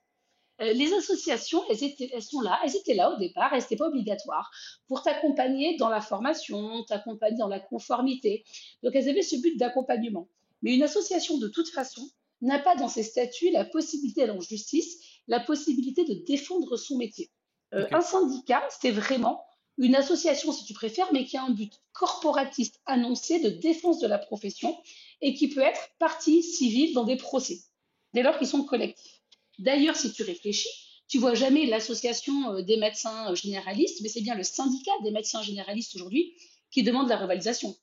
[0.62, 3.76] Euh, les associations, elles, étaient, elles sont là, elles étaient là au départ, elles n'étaient
[3.76, 4.51] pas obligatoires
[4.88, 8.45] pour t'accompagner dans la formation, t'accompagner dans la conformité.
[8.84, 10.30] Donc, elles avaient ce but d'accompagnement.
[10.62, 12.10] Mais une association, de toute façon,
[12.41, 14.97] n'a pas dans ses statuts la possibilité d'aller en justice
[15.30, 17.30] la possibilité de défendre son métier.
[17.74, 19.46] Euh, un syndicat, c'est vraiment
[19.78, 24.08] une association, si tu préfères, mais qui a un but corporatiste annoncé de défense de
[24.08, 24.76] la profession
[25.22, 27.60] et qui peut être partie civile dans des procès,
[28.14, 29.22] dès lors qu'ils sont collectifs.
[29.60, 30.70] D'ailleurs, si tu réfléchis,
[31.08, 35.42] tu vois jamais l'association euh, des médecins généralistes, mais c'est bien le syndicat des médecins
[35.42, 36.34] généralistes aujourd'hui
[36.72, 37.76] qui demande la revalorisation.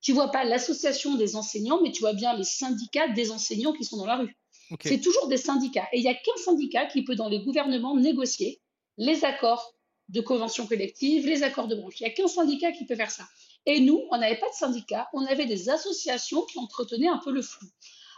[0.00, 3.84] Tu vois pas l'association des enseignants, mais tu vois bien les syndicats des enseignants qui
[3.84, 4.36] sont dans la rue.
[4.80, 5.88] C'est toujours des syndicats.
[5.92, 8.60] Et il n'y a qu'un syndicat qui peut, dans les gouvernements, négocier
[8.96, 9.74] les accords
[10.08, 12.00] de convention collective, les accords de branche.
[12.00, 13.24] Il n'y a qu'un syndicat qui peut faire ça.
[13.66, 17.32] Et nous, on n'avait pas de syndicat, on avait des associations qui entretenaient un peu
[17.32, 17.66] le flou.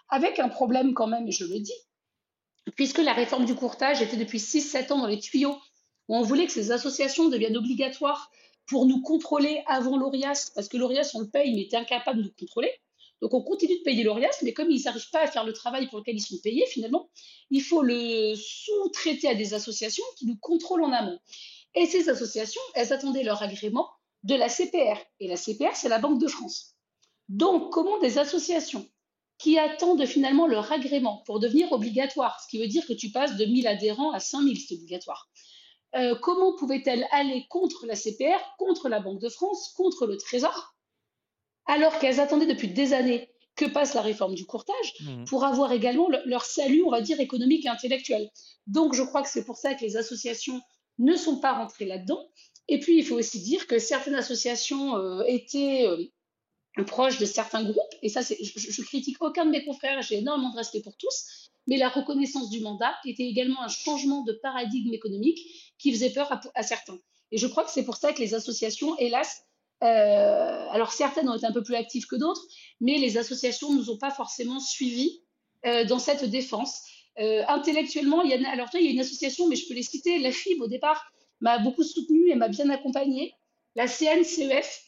[0.08, 1.72] Avec un problème quand même, et je le dis,
[2.74, 5.56] puisque la réforme du courtage était depuis 6-7 ans dans les tuyaux,
[6.08, 8.30] où on voulait que ces associations deviennent obligatoires
[8.66, 12.24] pour nous contrôler avant l'ORIAS, parce que l'ORIAS, on le paye, mais était incapable de
[12.24, 12.70] nous contrôler.
[13.22, 15.88] Donc on continue de payer l'ORIAS, mais comme ils n'arrivent pas à faire le travail
[15.88, 17.08] pour lequel ils sont payés, finalement,
[17.50, 21.18] il faut le sous-traiter à des associations qui nous contrôlent en amont.
[21.74, 23.88] Et ces associations, elles attendaient leur agrément
[24.22, 24.98] de la CPR.
[25.20, 26.74] Et la CPR, c'est la Banque de France.
[27.28, 28.86] Donc, comment des associations
[29.38, 33.36] qui attendent finalement leur agrément pour devenir obligatoire, ce qui veut dire que tu passes
[33.36, 35.28] de 1000 adhérents à 5000, c'est obligatoire.
[35.94, 40.75] Euh, comment pouvaient-elles aller contre la CPR, contre la Banque de France, contre le Trésor,
[41.66, 45.24] alors qu'elles attendaient depuis des années que passe la réforme du courtage mmh.
[45.24, 48.30] pour avoir également leur salut, on va dire, économique et intellectuel.
[48.66, 50.60] Donc, je crois que c'est pour ça que les associations
[50.98, 52.22] ne sont pas rentrées là-dedans.
[52.68, 57.64] Et puis, il faut aussi dire que certaines associations euh, étaient euh, proche de certains
[57.64, 60.96] groupes, et ça, je, je, critique aucun de mes confrères, j'ai énormément de respect pour
[60.96, 65.40] tous, mais la reconnaissance du mandat était également un changement de paradigme économique
[65.78, 66.98] qui faisait peur à, certains.
[67.32, 69.44] Et je crois que c'est pour ça que les associations, hélas,
[69.82, 72.42] euh, alors certaines ont été un peu plus actives que d'autres,
[72.80, 75.22] mais les associations ne nous ont pas forcément suivis
[75.66, 76.82] euh, dans cette défense.
[77.18, 79.82] Euh, intellectuellement, il y a, alors il y a une association, mais je peux les
[79.82, 81.04] citer, la FIB au départ
[81.40, 83.34] m'a beaucoup soutenue et m'a bien accompagnée.
[83.74, 84.82] La CNCEF,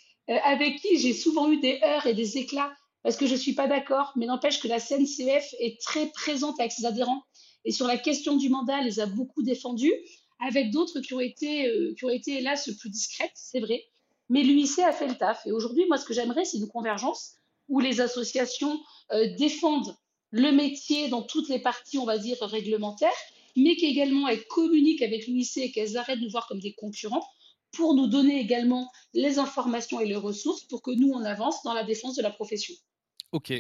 [0.45, 2.73] avec qui j'ai souvent eu des heurts et des éclats
[3.03, 6.59] parce que je ne suis pas d'accord, mais n'empêche que la CNCF est très présente
[6.59, 7.23] avec ses adhérents
[7.65, 9.93] et sur la question du mandat, elle les a beaucoup défendus,
[10.41, 13.85] avec d'autres qui, ont été, qui ont été hélas plus discrètes, c'est vrai.
[14.29, 15.47] Mais l'UIC a fait le taf.
[15.47, 17.35] Et aujourd'hui, moi, ce que j'aimerais, c'est une convergence
[17.69, 18.81] où les associations
[19.13, 19.97] euh, défendent
[20.31, 23.11] le métier dans toutes les parties, on va dire, réglementaires,
[23.57, 27.27] mais qu'également elles communiquent avec l'UIC et qu'elles arrêtent de nous voir comme des concurrents
[27.73, 31.75] pour nous donner également les informations et les ressources pour que nous, on avance dans
[31.75, 32.75] la défense de la profession.
[33.33, 33.53] Ok.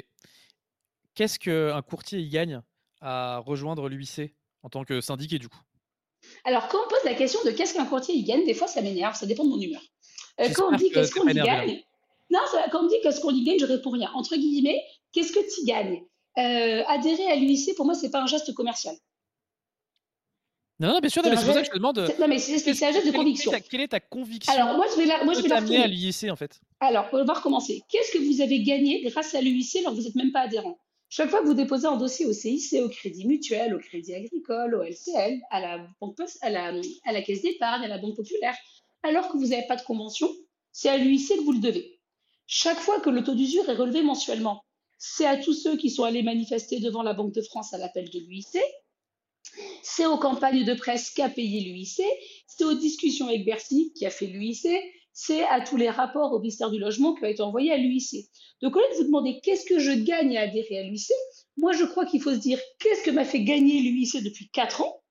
[1.14, 2.62] Qu'est-ce qu'un courtier y gagne
[3.00, 5.60] à rejoindre l'UIC en tant que syndiqué du coup?
[6.44, 8.82] Alors, quand on pose la question de qu'est-ce qu'un courtier y gagne, des fois ça
[8.82, 9.82] m'énerve, ça dépend de mon humeur.
[10.41, 11.82] Euh, quand on dit qu'est-ce qu'on y gagne,
[12.30, 14.11] non, quand on dit qu'est-ce qu'on y gagne, je réponds rien.
[14.14, 14.82] Entre guillemets,
[15.12, 16.03] qu'est-ce que tu gagnes?
[16.36, 18.95] Euh, Adhérer à l'UIC, pour moi, c'est pas un geste commercial.
[20.80, 21.99] Non, non, bien sûr, c'est pour ça que je te demande.
[22.20, 23.51] Non, mais c'est un geste de conviction.
[23.68, 26.36] Quelle est ta conviction Alors, moi, je vais la, moi, je vais à l'UIC, en
[26.36, 26.61] fait?
[26.78, 27.82] Alors, on va recommencer.
[27.89, 30.78] Qu'est-ce que vous avez gagné grâce à l'UIC alors que vous n'êtes même pas adhérent?
[31.11, 34.74] Chaque fois que vous déposez un dossier au CIC, au Crédit Mutuel, au Crédit Agricole,
[34.74, 36.72] au LCL, à la, banque, à la,
[37.07, 38.55] à la Caisse d'épargne, à la Banque Populaire,
[39.03, 40.28] alors que vous n'avez pas de convention,
[40.72, 42.01] c'est à l'UIC que vous le devez.
[42.46, 44.64] Chaque fois que le taux d'usure est relevé mensuellement,
[44.99, 48.11] c'est à tous ceux qui sont allés manifester devant la Banque de France à l'appel
[48.11, 48.59] de l'UIC
[49.82, 52.03] c'est aux campagnes de presse qu'a payé l'UIC,
[52.46, 54.66] c'est aux discussions avec Bercy qui a fait l'UIC,
[55.12, 58.28] c'est à tous les rapports au ministère du Logement qui ont été envoyés à l'UIC.
[58.62, 61.12] Donc au lieu de vous demander qu'est-ce que je gagne à adhérer à l'UIC,
[61.57, 64.82] moi je crois qu'il faut se dire qu'est-ce que m'a fait gagner l'UIC depuis 4
[64.82, 65.03] ans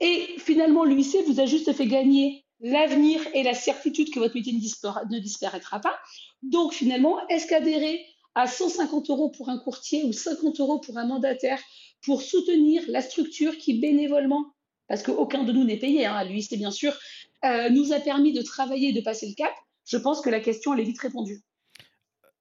[0.00, 4.52] et finalement l'UIC vous a juste fait gagner l'avenir et la certitude que votre métier
[4.52, 5.98] ne, disparaîtra pas.
[6.42, 8.04] Donc finalement, est-ce qu'adhérer
[8.34, 11.60] à 150 euros pour un courtier ou 50 euros pour un mandataire
[12.02, 14.54] pour soutenir la structure qui bénévolement,
[14.88, 16.96] parce qu'aucun de nous n'est payé, hein, lui c'est bien sûr,
[17.44, 19.52] euh, nous a permis de travailler et de passer le cap,
[19.84, 21.42] je pense que la question elle est vite répondue.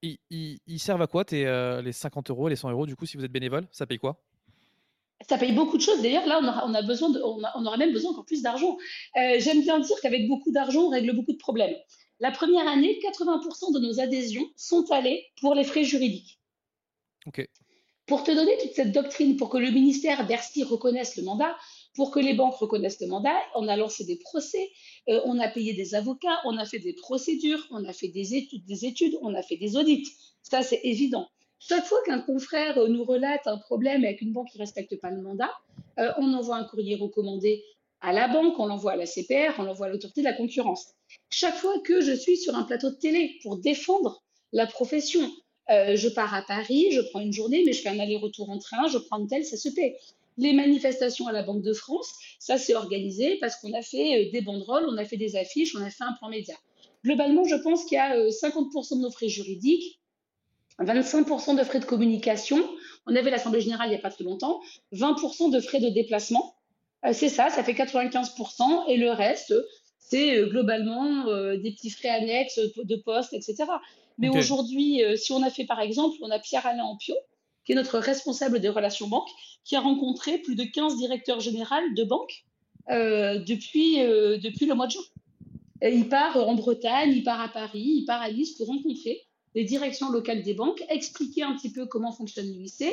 [0.02, 3.26] Ils, servent à quoi euh, les 50 euros, les 100 euros du coup si vous
[3.26, 3.68] êtes bénévole?
[3.72, 4.22] Ça paye quoi?
[5.28, 6.02] Ça paye beaucoup de choses.
[6.02, 8.78] D'ailleurs, là, on aura, on a besoin de, on, aura même besoin encore plus d'argent.
[9.18, 11.76] Euh, j'aime bien dire qu'avec beaucoup d'argent, on règle beaucoup de problèmes.
[12.20, 16.40] La première année, 80% de nos adhésions sont allées pour les frais juridiques.
[17.26, 17.48] Ok.
[18.08, 21.56] Pour te donner toute cette doctrine, pour que le ministère Bercy reconnaisse le mandat,
[21.94, 24.72] pour que les banques reconnaissent le mandat, on a lancé des procès,
[25.10, 28.36] euh, on a payé des avocats, on a fait des procédures, on a fait des
[28.36, 30.08] études, des études on a fait des audits.
[30.42, 31.30] Ça, c'est évident.
[31.60, 34.96] Chaque fois qu'un confrère euh, nous relate un problème avec une banque qui ne respecte
[35.00, 35.52] pas le mandat,
[36.00, 37.64] euh, on envoie un courrier recommandé
[38.00, 40.94] à la banque, on l'envoie à la CPR, on l'envoie à l'autorité de la concurrence.
[41.30, 45.30] Chaque fois que je suis sur un plateau de télé pour défendre la profession,
[45.70, 48.58] euh, je pars à Paris, je prends une journée, mais je fais un aller-retour en
[48.58, 49.98] train, je prends un tel, ça se paie.
[50.38, 54.42] Les manifestations à la Banque de France, ça s'est organisé parce qu'on a fait des
[54.42, 56.56] banderoles, on a fait des affiches, on a fait un plan média.
[57.04, 59.99] Globalement, je pense qu'il y a 50% euh, de nos frais juridiques,
[60.84, 62.58] 25% de frais de communication.
[63.06, 64.62] On avait l'Assemblée générale il n'y a pas très longtemps,
[64.94, 66.56] 20% de frais de déplacement.
[67.06, 69.54] Euh, c'est ça, ça fait 95%, et le reste,
[70.00, 73.66] c'est euh, globalement euh, des petits frais annexes de poste, etc.
[74.18, 77.16] Mais aujourd'hui, si on a fait par exemple, on a Pierre-Alain Ampio,
[77.64, 79.30] qui est notre responsable des relations banques,
[79.64, 82.44] qui a rencontré plus de 15 directeurs généraux de banques
[82.90, 85.04] depuis, depuis le mois de juin.
[85.82, 89.22] Et il part en Bretagne, il part à Paris, il part à Nice pour rencontrer
[89.56, 92.86] les directions locales des banques, expliquer un petit peu comment fonctionne l'UIC,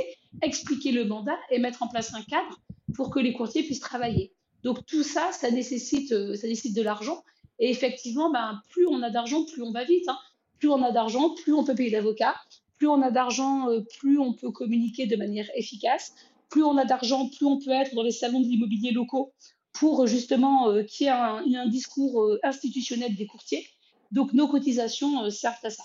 [0.42, 2.60] expliquer le mandat et mettre en place un cadre
[2.94, 4.32] pour que les courtiers puissent travailler.
[4.62, 7.22] Donc tout ça, ça nécessite, euh, de l'argent.
[7.58, 10.08] Et effectivement, ben, plus on a d'argent, plus on va vite.
[10.08, 10.18] hein.
[10.58, 12.34] Plus on a d'argent, plus on peut payer d'avocats.
[12.78, 16.14] Plus on a d'argent, euh, plus on peut communiquer de manière efficace.
[16.48, 19.32] Plus on a d'argent, plus on peut être dans les salons de l'immobilier locaux
[19.72, 23.66] pour euh, justement qu'il y ait un, discours institutionnel des courtiers.
[24.10, 25.84] Donc nos cotisations servent à ça.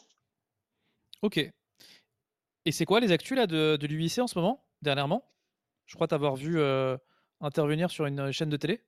[1.22, 1.38] Ok.
[2.66, 5.24] Et c'est quoi les actus là de, de l'UIC en ce moment, dernièrement?
[5.86, 6.96] Je crois t'avoir vu euh,
[7.42, 8.82] intervenir sur une chaîne de télé.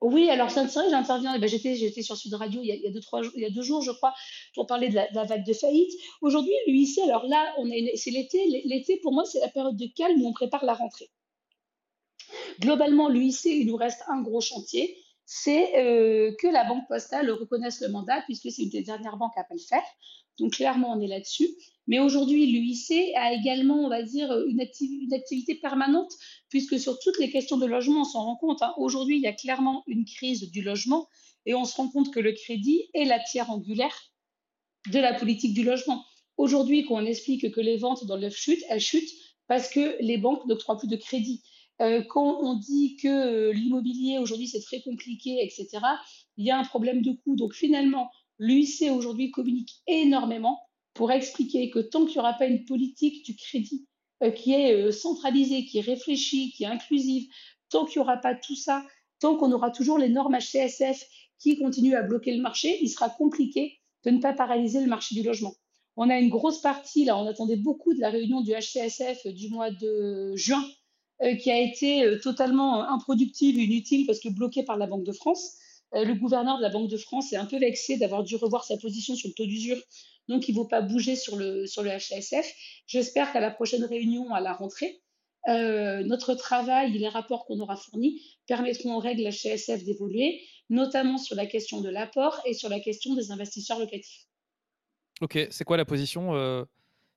[0.00, 1.34] Oui, alors c'est vrai, j'interviens.
[1.36, 3.44] eh ben, j'étais, j'étais sur Sud Radio il y, a, a deux, trois il y
[3.44, 4.14] a deux jours, je crois,
[4.54, 5.92] pour parler de la, vague de faillite.
[6.22, 8.38] Aujourd'hui, l'UIC, alors là, on est, c'est l'été.
[8.64, 11.10] L'été, pour moi, c'est la période de calme où on prépare la rentrée.
[12.60, 14.96] Globalement, l'UIC, il nous reste un gros chantier,
[15.32, 19.36] c'est euh, que la Banque Postale reconnaisse le mandat, puisque c'est une des dernières banques
[19.36, 19.84] à pas le faire.
[20.40, 21.48] Donc clairement, on est là-dessus.
[21.86, 26.12] Mais aujourd'hui, l'UIC a également, on va dire, une, acti- une activité permanente,
[26.48, 28.60] puisque sur toutes les questions de logement, on s'en rend compte.
[28.62, 28.74] hein.
[28.76, 31.06] Aujourd'hui, il y a clairement une crise du logement,
[31.46, 33.96] et on se rend compte que le crédit est la pierre angulaire
[34.92, 36.04] de la politique du logement.
[36.38, 39.12] Aujourd'hui, quand on explique que les ventes dans l'œuf chutent, elles chutent
[39.46, 41.40] parce que les banques n'octroient plus de crédit.
[41.80, 45.68] Euh, quand on dit que euh, l'immobilier aujourd'hui c'est très compliqué, etc.,
[46.36, 47.36] il y a un problème de coût.
[47.36, 50.58] Donc finalement, l'UIC aujourd'hui communique énormément
[50.94, 53.86] pour expliquer que tant qu'il n'y aura pas une politique du crédit
[54.22, 57.28] euh, qui est centralisée, qui est réfléchie, qui est inclusive,
[57.70, 58.84] tant qu'il n'y aura pas tout ça,
[59.18, 61.02] tant qu'on aura toujours les normes HCSF
[61.38, 65.14] qui continuent à bloquer le marché, il sera compliqué de ne pas paralyser le marché
[65.14, 65.54] du logement.
[65.96, 69.50] On a une grosse partie, là, on attendait beaucoup de la réunion du HCSF du
[69.50, 70.64] mois de juin,
[71.38, 75.12] qui a été euh, totalement improductive et inutile parce que bloquée par la Banque de
[75.12, 75.56] France.
[75.94, 78.64] Euh, le gouverneur de la Banque de France est un peu vexé d'avoir dû revoir
[78.64, 79.80] sa position sur le taux d'usure,
[80.28, 82.54] donc il ne vaut pas bouger sur le, sur le HCSF.
[82.86, 85.02] J'espère qu'à la prochaine réunion, à la rentrée,
[85.48, 91.18] euh, notre travail et les rapports qu'on aura fournis permettront aux règles HCSF d'évoluer, notamment
[91.18, 94.26] sur la question de l'apport et sur la question des investisseurs locatifs.
[95.20, 96.64] Ok, c'est quoi la position euh,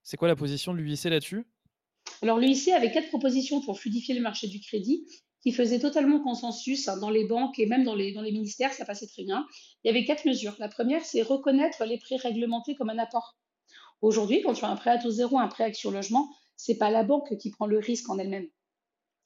[0.04, 1.46] C'est quoi la position de l'UIC là-dessus?
[2.24, 5.06] Alors l'UIC avait quatre propositions pour fluidifier le marché du crédit
[5.42, 9.08] qui faisaient totalement consensus hein, dans les banques et même dans les, ministères, ça passait
[9.08, 9.46] très bien.
[9.84, 10.56] Il y avait quatre mesures.
[10.58, 13.36] La première, c'est reconnaître les prêts réglementés comme un apport.
[14.02, 16.90] Aujourd'hui, quand tu as un prêt à taux zéro, un prêt action logement, c'est pas
[16.90, 18.48] la banque qui prend le risque en elle-même.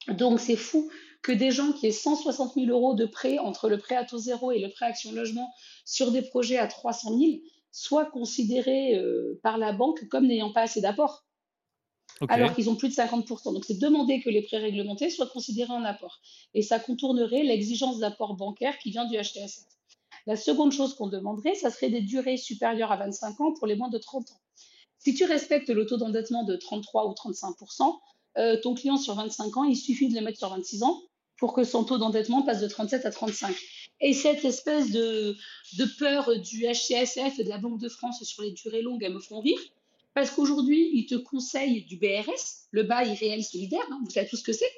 [0.08, 0.90] Donc c'est fou
[1.22, 4.18] que des gens qui aient 160 000 euros de prêt entre le prêt à taux
[4.18, 7.30] zéro et le prêt action logement sur des projets à 300 000
[7.70, 11.27] soient considérés euh, par la banque comme n'ayant pas assez d'apport
[12.28, 13.52] Alors qu'ils ont plus de 50%.
[13.52, 16.20] Donc, c'est demander que les prêts réglementés soient considérés en apport.
[16.54, 19.64] Et ça contournerait l'exigence d'apport bancaire qui vient du HTSF.
[20.26, 23.76] La seconde chose qu'on demanderait, ça serait des durées supérieures à 25 ans pour les
[23.76, 24.40] moins de 30 ans.
[24.98, 27.98] Si tu respectes le taux d'endettement de 33 ou 35%,
[28.36, 31.00] euh, ton client sur 25 ans, il suffit de le mettre sur 26 ans
[31.38, 33.54] pour que son taux d'endettement passe de 37 à 35.
[34.00, 35.36] Et cette espèce de,
[35.78, 39.14] de peur du HCSF et de la Banque de France sur les durées longues, elles
[39.14, 39.58] me font rire.
[40.18, 44.36] Parce qu'aujourd'hui, ils te conseillent du BRS, le bail réel solidaire, hein, vous savez tout
[44.36, 44.68] ce que c'est.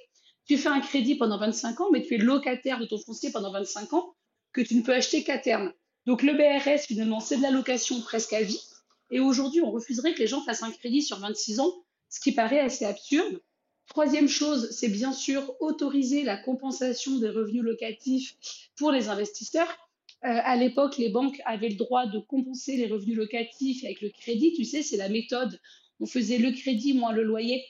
[0.46, 3.50] Tu fais un crédit pendant 25 ans, mais tu es locataire de ton foncier pendant
[3.50, 4.14] 25 ans,
[4.52, 5.72] que tu ne peux acheter qu'à terme.
[6.04, 8.60] Donc le BRS, finalement, c'est de la location presque à vie.
[9.10, 11.72] Et aujourd'hui, on refuserait que les gens fassent un crédit sur 26 ans,
[12.10, 13.40] ce qui paraît assez absurde.
[13.86, 18.36] Troisième chose, c'est bien sûr autoriser la compensation des revenus locatifs
[18.76, 19.74] pour les investisseurs.
[20.24, 24.10] Euh, à l'époque, les banques avaient le droit de compenser les revenus locatifs avec le
[24.10, 24.52] crédit.
[24.54, 25.58] Tu sais, c'est la méthode.
[25.98, 27.64] On faisait le crédit moins le loyer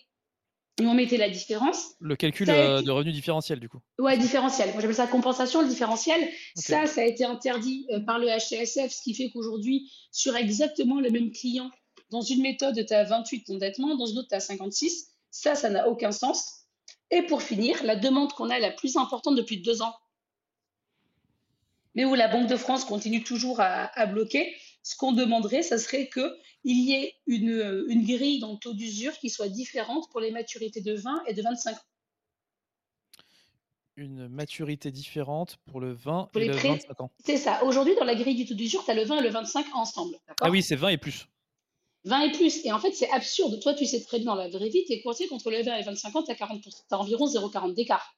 [0.80, 1.94] et on mettait la différence.
[2.00, 3.78] Le calcul euh, été- de revenu différentiel, du coup.
[3.98, 4.70] Ouais, différentiel.
[4.72, 6.20] Moi, j'appelle ça compensation, le différentiel.
[6.56, 11.00] Ça, ça a été interdit euh, par le HCSF, ce qui fait qu'aujourd'hui, sur exactement
[11.00, 11.70] le même client,
[12.10, 15.08] dans une méthode, tu as 28 d'endettement, dans une autre, tu as 56.
[15.30, 16.64] Ça, ça n'a aucun sens.
[17.12, 19.94] Et pour finir, la demande qu'on a la plus importante depuis deux ans,
[21.94, 25.78] mais où la Banque de France continue toujours à, à bloquer, ce qu'on demanderait, ça
[25.78, 26.30] serait qu'il
[26.64, 30.30] y ait une, euh, une grille dans le taux d'usure qui soit différente pour les
[30.30, 31.80] maturités de 20 et de 25 ans.
[33.96, 36.68] Une maturité différente pour le 20 Pour et les le prêts.
[36.68, 37.10] 25 ans.
[37.24, 37.62] C'est ça.
[37.64, 40.16] Aujourd'hui, dans la grille du taux d'usure, tu as le 20 et le 25 ensemble.
[40.40, 41.26] Ah oui, c'est 20 et plus.
[42.04, 42.64] 20 et plus.
[42.64, 43.60] Et en fait, c'est absurde.
[43.60, 45.76] Toi, tu sais très bien dans la vraie vie, tu es coincé contre le 20
[45.76, 46.62] et 25 ans, tu as 40%.
[46.62, 48.16] Tu as environ 0,40 d'écart.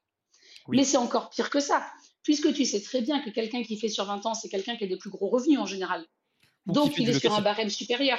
[0.68, 1.84] Mais c'est encore pire que ça,
[2.22, 4.84] puisque tu sais très bien que quelqu'un qui fait sur 20 ans, c'est quelqu'un qui
[4.84, 6.06] a des plus gros revenus en général.
[6.66, 8.18] Donc, il est sur un barème supérieur.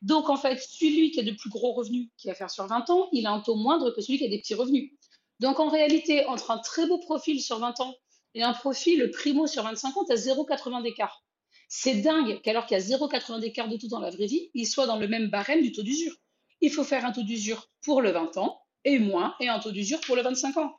[0.00, 2.90] Donc, en fait, celui qui a de plus gros revenus, qui va faire sur 20
[2.90, 4.92] ans, il a un taux moindre que celui qui a des petits revenus.
[5.40, 7.94] Donc, en réalité, entre un très beau profil sur 20 ans
[8.34, 11.24] et un profil primo sur 25 ans, tu as 0,80 d'écart.
[11.68, 14.66] C'est dingue qu'alors qu'il y a 0,80 d'écart de tout dans la vraie vie, il
[14.66, 16.14] soit dans le même barème du taux d'usure.
[16.60, 19.72] Il faut faire un taux d'usure pour le 20 ans et moins, et un taux
[19.72, 20.74] d'usure pour le 25 ans.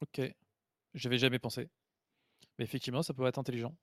[0.00, 0.20] Ok,
[0.94, 1.68] j'avais jamais pensé.
[2.58, 3.74] Mais effectivement, ça peut être intelligent.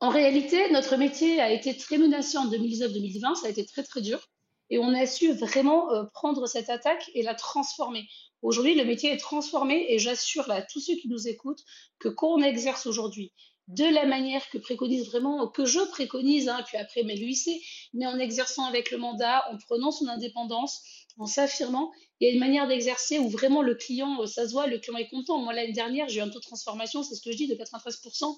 [0.00, 4.02] En réalité, notre métier a été très menacé en 2019-2020, ça a été très très
[4.02, 4.28] dur.
[4.68, 8.06] Et on a su vraiment euh, prendre cette attaque et la transformer.
[8.42, 11.62] Aujourd'hui, le métier est transformé et j'assure à tous ceux qui nous écoutent
[11.98, 13.32] que quand on exerce aujourd'hui
[13.68, 17.48] de la manière que préconise vraiment, que je préconise, hein, puis après mais l'UIC,
[17.94, 20.82] mais en exerçant avec le mandat, en prenant son indépendance,
[21.18, 24.52] en s'affirmant, il y a une manière d'exercer où vraiment le client, euh, ça se
[24.52, 25.38] voit, le client est content.
[25.38, 27.54] Moi, l'année dernière, j'ai eu un taux de transformation, c'est ce que je dis, de
[27.54, 28.36] 93%.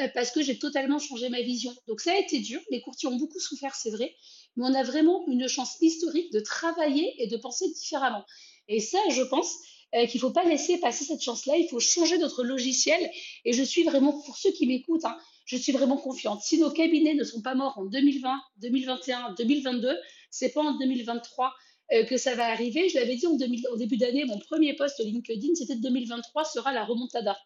[0.00, 1.74] Euh, parce que j'ai totalement changé ma vision.
[1.86, 4.14] Donc ça a été dur, les courtiers ont beaucoup souffert, c'est vrai,
[4.56, 8.24] mais on a vraiment une chance historique de travailler et de penser différemment.
[8.68, 9.56] Et ça, je pense
[9.94, 13.10] euh, qu'il ne faut pas laisser passer cette chance-là, il faut changer notre logiciel.
[13.46, 15.16] Et je suis vraiment, pour ceux qui m'écoutent, hein,
[15.46, 16.42] je suis vraiment confiante.
[16.42, 19.96] Si nos cabinets ne sont pas morts en 2020, 2021, 2022,
[20.30, 21.54] c'est pas en 2023
[21.92, 22.88] euh, que ça va arriver.
[22.88, 26.84] Je l'avais dit en, en début d'année, mon premier poste LinkedIn, c'était 2023 sera la
[26.84, 27.36] remontada.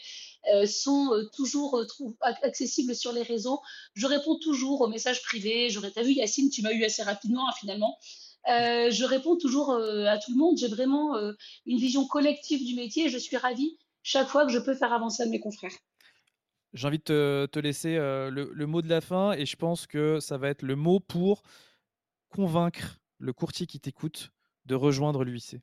[0.53, 1.83] euh, sont toujours
[2.21, 3.63] accessibles sur les réseaux.
[3.95, 5.71] Je réponds toujours aux messages privés.
[5.71, 7.97] J'aurais, as vu Yacine, tu m'as eu assez rapidement hein, finalement.
[8.47, 10.59] Je réponds toujours à tout le monde.
[10.59, 11.15] J'ai vraiment
[11.67, 14.93] une vision collective du métier et je suis ravie chaque fois que je peux faire
[14.93, 15.73] avancer mes confrères.
[16.73, 20.21] J'ai envie de te, laisser euh, le, mot de la fin et je pense que
[20.21, 21.43] ça va être le mot pour
[22.31, 24.31] convaincre le courtier qui t'écoute
[24.65, 25.57] de rejoindre l'UIC.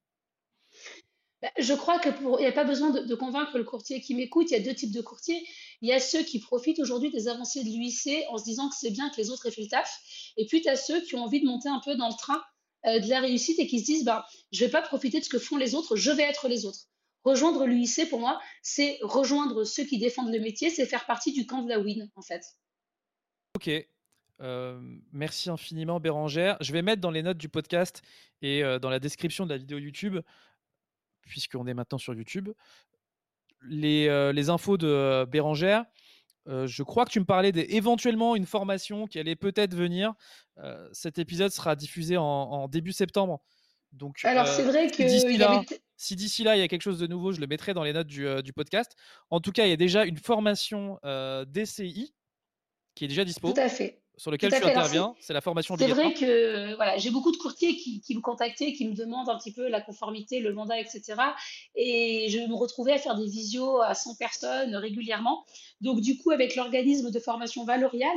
[1.42, 4.52] Bah, je crois qu'il n'y a pas besoin de, convaincre le courtier qui m'écoute.
[4.52, 5.42] Il y a deux types de courtiers.
[5.82, 8.76] Il y a ceux qui profitent aujourd'hui des avancées de l'UIC en se disant que
[8.76, 10.00] c'est bien que les autres aient fait le taf.
[10.38, 12.42] Et puis, tu as ceux qui ont envie de monter un peu dans le train
[12.86, 15.30] euh, de la réussite et qui se disent bah, je vais pas profiter de ce
[15.30, 16.88] que font les autres, je vais être les autres.
[17.24, 21.46] Rejoindre l'UIC, pour moi, c'est rejoindre ceux qui défendent le métier, c'est faire partie du
[21.46, 22.42] camp de la win, en fait.
[23.56, 23.70] Ok.
[24.42, 24.80] Euh,
[25.12, 26.56] merci infiniment, Bérangère.
[26.62, 28.02] Je vais mettre dans les notes du podcast
[28.42, 30.18] et euh, dans la description de la vidéo YouTube,
[31.24, 32.50] puisqu'on est maintenant sur YouTube,
[33.64, 35.84] les, les infos de Bérangère.
[36.66, 40.14] Je crois que tu me parlais d'éventuellement une formation qui allait peut-être venir.
[40.92, 43.42] cet épisode sera diffusé en, début septembre.
[43.92, 45.04] Donc, Alors, c'est vrai que.
[46.00, 47.92] Si d'ici là, il y a quelque chose de nouveau, je le mettrai dans les
[47.92, 48.96] notes du, euh, podcast.
[49.30, 52.16] En tout cas, il y a déjà une formation euh, DCI
[52.96, 53.52] qui est déjà dispo.
[53.52, 54.02] Tout à fait.
[54.20, 57.78] Sur lequel tu interviens, c'est la formation C'est vrai que voilà, j'ai beaucoup de courtiers
[57.78, 61.16] qui, me contactaient, qui me demandent un petit peu la conformité, le mandat, etc.
[61.76, 65.46] Et je me retrouvais à faire des visios à 100 personnes régulièrement.
[65.80, 68.12] Donc, du coup, avec l'organisme de formation Valorial,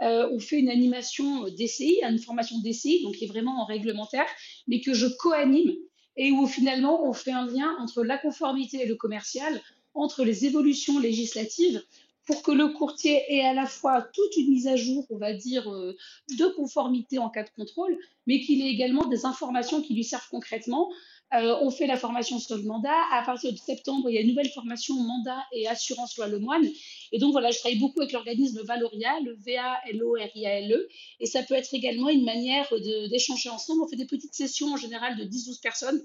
[0.00, 4.26] euh, on fait une animation DCI, une formation DCI, donc qui est vraiment en réglementaire,
[4.66, 5.74] mais que je co-anime
[6.16, 9.60] et où finalement on fait un lien entre la conformité et le commercial,
[9.94, 11.82] entre les évolutions législatives
[12.26, 15.32] pour que le courtier ait à la fois toute une mise à jour, on va
[15.32, 15.96] dire, euh,
[16.38, 20.28] de conformité en cas de contrôle, mais qu'il ait également des informations qui lui servent
[20.30, 20.88] concrètement
[21.34, 22.94] euh, on fait la formation sur le mandat.
[23.10, 26.68] À partir de septembre, il y a une nouvelle formation mandat et assurance loi Lemoine.
[27.10, 30.88] Et donc voilà, je travaille beaucoup avec l'organisme Valoria, le V-A-L-O-R-I-A-L-E.
[31.20, 32.68] Et ça peut être également une manière
[33.10, 33.82] d'échanger ensemble.
[33.82, 36.02] On fait des petites sessions en général de 10-12 personnes,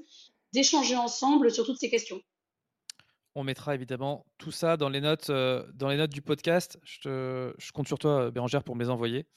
[0.54, 2.22] d'échanger ensemble sur toutes ces questions.
[3.40, 6.80] On mettra évidemment tout ça dans les notes, euh, dans les notes du podcast.
[6.84, 9.28] Je, je compte sur toi, Bérangère, pour me les envoyer.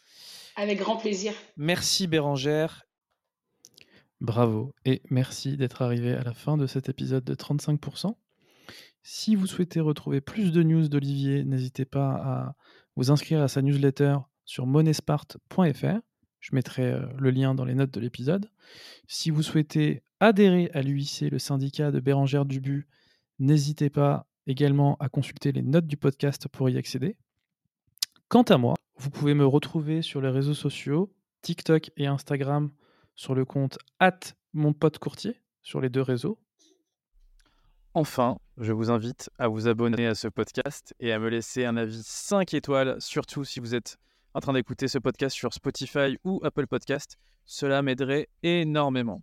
[0.57, 1.34] Avec grand plaisir.
[1.59, 2.86] Merci, Bérangère.
[4.22, 8.14] Bravo et merci d'être arrivé à la fin de cet épisode de 35%.
[9.03, 12.55] Si vous souhaitez retrouver plus de news d'Olivier, n'hésitez pas à
[12.96, 16.01] vous inscrire à sa newsletter sur monespart.fr.
[16.38, 18.51] Je mettrai euh, le lien dans les notes de l'épisode.
[19.09, 22.88] Si vous souhaitez adhérer à l'UIC, le syndicat de Bérangère Dubu,
[23.41, 27.16] n'hésitez pas également à consulter les notes du podcast pour y accéder.
[28.28, 31.12] Quant à moi, vous pouvez me retrouver sur les réseaux sociaux,
[31.43, 32.70] TikTok et Instagram,
[33.14, 34.20] sur le compte at
[34.53, 34.74] mon
[35.62, 36.38] sur les deux réseaux.
[37.95, 41.76] Enfin, je vous invite à vous abonner à ce podcast et à me laisser un
[41.76, 43.97] avis 5 étoiles, surtout si vous êtes
[44.34, 47.16] en train d'écouter ce podcast sur Spotify ou Apple Podcast.
[47.47, 49.22] Cela m'aiderait énormément.